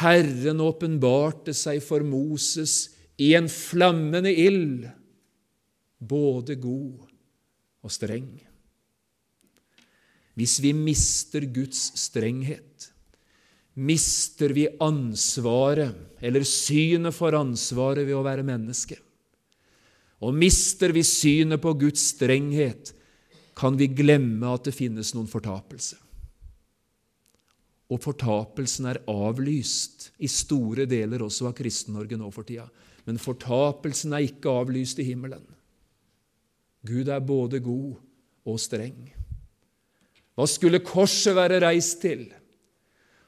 Herren 0.00 0.62
åpenbarte 0.64 1.54
seg 1.54 1.78
for 1.84 2.02
Moses 2.02 2.96
i 3.22 3.34
en 3.38 3.46
flammende 3.52 4.32
ild, 4.32 4.88
både 6.02 6.56
god 6.58 7.06
og 7.86 7.94
streng. 7.94 8.32
Hvis 10.36 10.58
vi 10.60 10.74
mister 10.76 11.46
Guds 11.48 11.92
strenghet, 12.00 12.90
mister 13.76 14.54
vi 14.56 14.66
ansvaret, 14.80 15.94
eller 16.24 16.46
synet 16.48 17.14
for 17.14 17.36
ansvaret, 17.36 18.06
ved 18.08 18.16
å 18.16 18.24
være 18.24 18.46
menneske. 18.46 18.96
Og 20.24 20.32
mister 20.32 20.94
vi 20.96 21.04
synet 21.04 21.60
på 21.60 21.74
Guds 21.76 22.08
strenghet, 22.14 22.94
kan 23.56 23.76
vi 23.76 23.88
glemme 23.88 24.48
at 24.52 24.68
det 24.68 24.76
finnes 24.76 25.12
noen 25.16 25.28
fortapelse. 25.28 25.96
Og 27.92 28.00
fortapelsen 28.02 28.88
er 28.90 29.02
avlyst 29.08 30.10
i 30.18 30.28
store 30.30 30.88
deler 30.90 31.22
også 31.22 31.50
av 31.50 31.54
Kristen-Norge 31.56 32.18
nå 32.18 32.32
for 32.34 32.48
tida. 32.48 32.66
Men 33.06 33.20
fortapelsen 33.22 34.16
er 34.16 34.26
ikke 34.26 34.50
avlyst 34.50 34.98
i 34.98 35.06
himmelen. 35.06 35.44
Gud 36.86 37.08
er 37.12 37.22
både 37.22 37.60
god 37.62 37.94
og 38.46 38.58
streng. 38.62 38.98
Hva 40.36 40.48
skulle 40.50 40.82
korset 40.84 41.36
være 41.38 41.62
reist 41.62 42.00
til, 42.02 42.26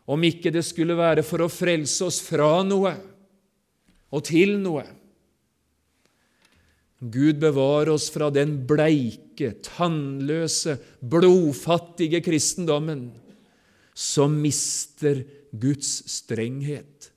om 0.08 0.24
ikke 0.24 0.52
det 0.54 0.64
skulle 0.66 0.96
være 0.98 1.24
for 1.26 1.44
å 1.44 1.50
frelse 1.52 2.06
oss 2.06 2.20
fra 2.24 2.62
noe 2.64 2.94
og 4.08 4.24
til 4.24 4.56
noe? 4.62 4.86
Gud 6.98 7.38
bevare 7.38 7.92
oss 7.94 8.08
fra 8.10 8.26
den 8.34 8.56
bleike, 8.66 9.52
tannløse, 9.62 10.78
blodfattige 10.98 12.22
kristendommen 12.24 13.10
som 13.94 14.34
mister 14.42 15.22
Guds 15.52 15.92
strenghet 16.10 17.12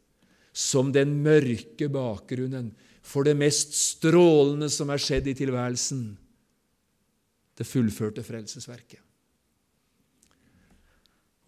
som 0.51 0.91
den 0.93 1.15
mørke 1.23 1.87
bakgrunnen 1.91 2.73
for 3.01 3.25
det 3.25 3.37
mest 3.39 3.73
strålende 3.77 4.69
som 4.71 4.91
er 4.93 5.01
skjedd 5.01 5.31
i 5.31 5.37
tilværelsen 5.37 6.03
det 7.57 7.67
fullførte 7.67 8.23
frelsesverket. 8.25 8.99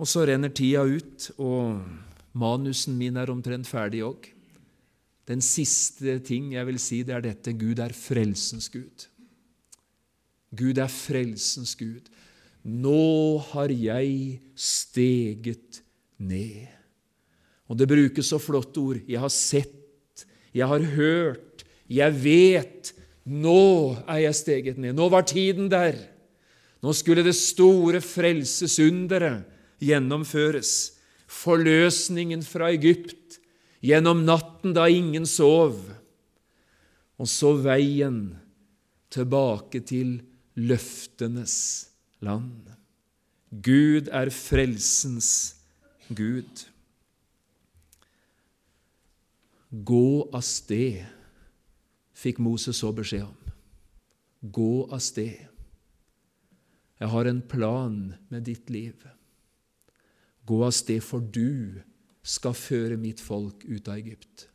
Og 0.02 0.10
så 0.10 0.26
renner 0.28 0.54
tida 0.54 0.84
ut, 0.88 1.30
og 1.38 1.84
manusen 2.34 2.98
min 2.98 3.18
er 3.20 3.32
omtrent 3.32 3.70
ferdig 3.70 4.02
òg. 4.06 4.30
Den 5.30 5.44
siste 5.44 6.18
ting 6.26 6.52
jeg 6.56 6.68
vil 6.68 6.80
si, 6.82 7.04
det 7.06 7.16
er 7.16 7.24
dette 7.24 7.54
Gud 7.56 7.80
er 7.80 7.94
frelsens 7.96 8.68
Gud. 8.74 9.08
Gud 10.54 10.82
er 10.82 10.92
frelsens 10.92 11.76
Gud. 11.80 12.10
Nå 12.64 13.38
har 13.54 13.72
jeg 13.72 14.40
steget 14.56 15.82
ned. 16.20 16.68
Og 17.72 17.80
det 17.80 17.88
brukes 17.88 18.28
så 18.30 18.40
flotte 18.42 18.82
ord. 18.82 19.00
Jeg 19.08 19.22
har 19.24 19.32
sett, 19.32 20.26
jeg 20.54 20.68
har 20.68 20.84
hørt, 20.98 21.64
jeg 21.88 22.20
vet. 22.24 22.92
Nå 23.24 23.96
er 24.04 24.26
jeg 24.26 24.36
steget 24.36 24.78
ned. 24.78 24.94
Nå 24.98 25.08
var 25.12 25.26
tiden 25.28 25.72
der. 25.72 25.96
Nå 26.84 26.92
skulle 26.92 27.24
det 27.24 27.36
store 27.40 28.04
frelsesunderet 28.04 29.53
gjennomføres. 29.84 30.74
Forløsningen 31.28 32.44
fra 32.46 32.72
Egypt 32.74 33.40
gjennom 33.84 34.24
natten 34.28 34.76
da 34.76 34.88
ingen 34.92 35.26
sov. 35.30 35.80
Og 37.20 37.30
så 37.30 37.54
veien 37.62 38.36
tilbake 39.14 39.84
til 39.86 40.18
løftenes 40.58 41.56
land. 42.24 42.70
Gud 43.54 44.10
er 44.10 44.32
frelsens 44.34 45.30
Gud. 46.10 46.66
Gå 49.74 50.30
av 50.34 50.44
sted, 50.46 51.02
fikk 52.14 52.42
Moses 52.44 52.78
så 52.82 52.92
beskjed 52.94 53.26
om. 53.26 53.54
Gå 54.54 54.86
av 54.94 55.02
sted. 55.02 55.50
Jeg 57.02 57.10
har 57.10 57.30
en 57.30 57.42
plan 57.42 57.98
med 58.30 58.46
ditt 58.46 58.70
liv. 58.74 58.96
Gå 60.46 60.60
av 60.66 60.74
sted, 60.76 61.04
for 61.04 61.24
du 61.24 61.82
skal 62.24 62.56
føre 62.56 62.98
mitt 63.00 63.22
folk 63.24 63.64
ut 63.68 63.88
av 63.88 64.00
Egypt. 64.00 64.48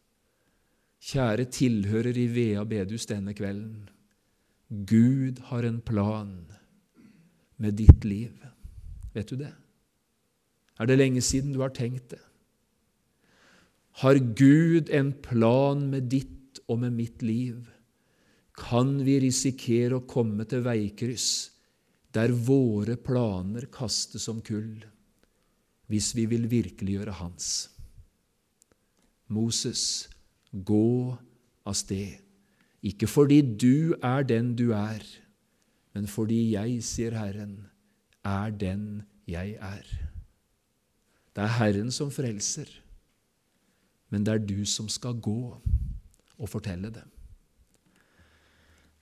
Kjære 1.08 1.46
tilhører 1.54 2.16
i 2.18 2.26
Vea 2.32 2.64
bedus 2.68 3.06
denne 3.08 3.34
kvelden. 3.36 3.88
Gud 4.68 5.40
har 5.48 5.64
en 5.64 5.80
plan 5.80 6.32
med 7.56 7.78
ditt 7.80 8.04
liv. 8.04 8.34
Vet 9.14 9.30
du 9.30 9.38
det? 9.40 9.52
Er 10.78 10.86
det 10.86 10.98
lenge 10.98 11.22
siden 11.24 11.54
du 11.54 11.62
har 11.62 11.72
tenkt 11.74 12.12
det? 12.12 12.22
Har 14.02 14.20
Gud 14.38 14.90
en 14.94 15.12
plan 15.24 15.88
med 15.90 16.10
ditt 16.12 16.60
og 16.68 16.82
med 16.84 16.94
mitt 16.94 17.22
liv, 17.24 17.64
kan 18.58 18.98
vi 19.06 19.18
risikere 19.22 19.98
å 19.98 20.06
komme 20.06 20.44
til 20.50 20.62
veikryss 20.66 21.30
der 22.14 22.32
våre 22.32 22.96
planer 22.98 23.68
kastes 23.72 24.26
som 24.26 24.40
kull, 24.42 24.82
hvis 25.88 26.12
vi 26.16 26.26
vil 26.28 26.46
virkeliggjøre 26.50 27.16
Hans. 27.20 27.70
Moses, 29.28 30.08
gå 30.52 31.16
av 31.68 31.76
sted, 31.76 32.20
ikke 32.84 33.08
fordi 33.10 33.40
du 33.42 33.96
er 34.04 34.24
den 34.24 34.54
du 34.56 34.70
er, 34.76 35.02
men 35.96 36.08
fordi 36.08 36.54
jeg, 36.54 36.78
sier 36.86 37.16
Herren, 37.18 37.66
er 38.24 38.52
den 38.54 39.02
jeg 39.28 39.56
er. 39.60 39.84
Det 41.36 41.44
er 41.44 41.56
Herren 41.58 41.92
som 41.94 42.12
frelser, 42.12 42.70
men 44.08 44.24
det 44.24 44.34
er 44.34 44.44
du 44.44 44.64
som 44.68 44.88
skal 44.88 45.18
gå 45.20 45.40
og 46.38 46.48
fortelle 46.48 46.92
det. 46.94 47.04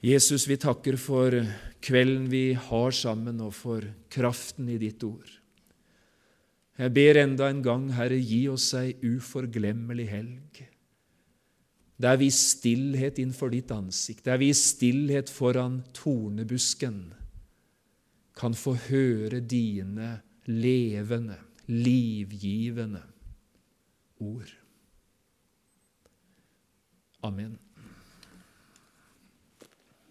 Jesus, 0.05 0.45
vi 0.49 0.59
takker 0.61 0.99
for 1.01 1.34
kvelden 1.82 2.28
vi 2.30 2.53
har 2.53 2.91
sammen, 2.95 3.41
og 3.41 3.55
for 3.57 3.87
kraften 4.12 4.68
i 4.68 4.78
ditt 4.78 5.03
ord. 5.07 5.30
Jeg 6.77 6.93
ber 6.93 7.16
enda 7.22 7.49
en 7.49 7.62
gang, 7.64 7.91
Herre, 7.97 8.18
gi 8.20 8.47
oss 8.53 8.72
ei 8.77 8.93
uforglemmelig 9.05 10.09
helg 10.12 10.66
der 11.97 12.16
vi 12.20 12.29
i 12.29 12.35
stillhet 12.35 13.18
innenfor 13.18 13.53
ditt 13.53 13.70
ansikt, 13.72 14.24
der 14.24 14.37
vi 14.41 14.51
i 14.53 14.57
stillhet 14.57 15.33
foran 15.33 15.81
tornebusken 15.97 17.01
kan 18.37 18.55
få 18.55 18.74
høre 18.89 19.41
dine 19.41 20.18
levende, 20.45 21.39
livgivende 21.66 23.03
ord. 24.20 24.53
Amen. 27.24 27.57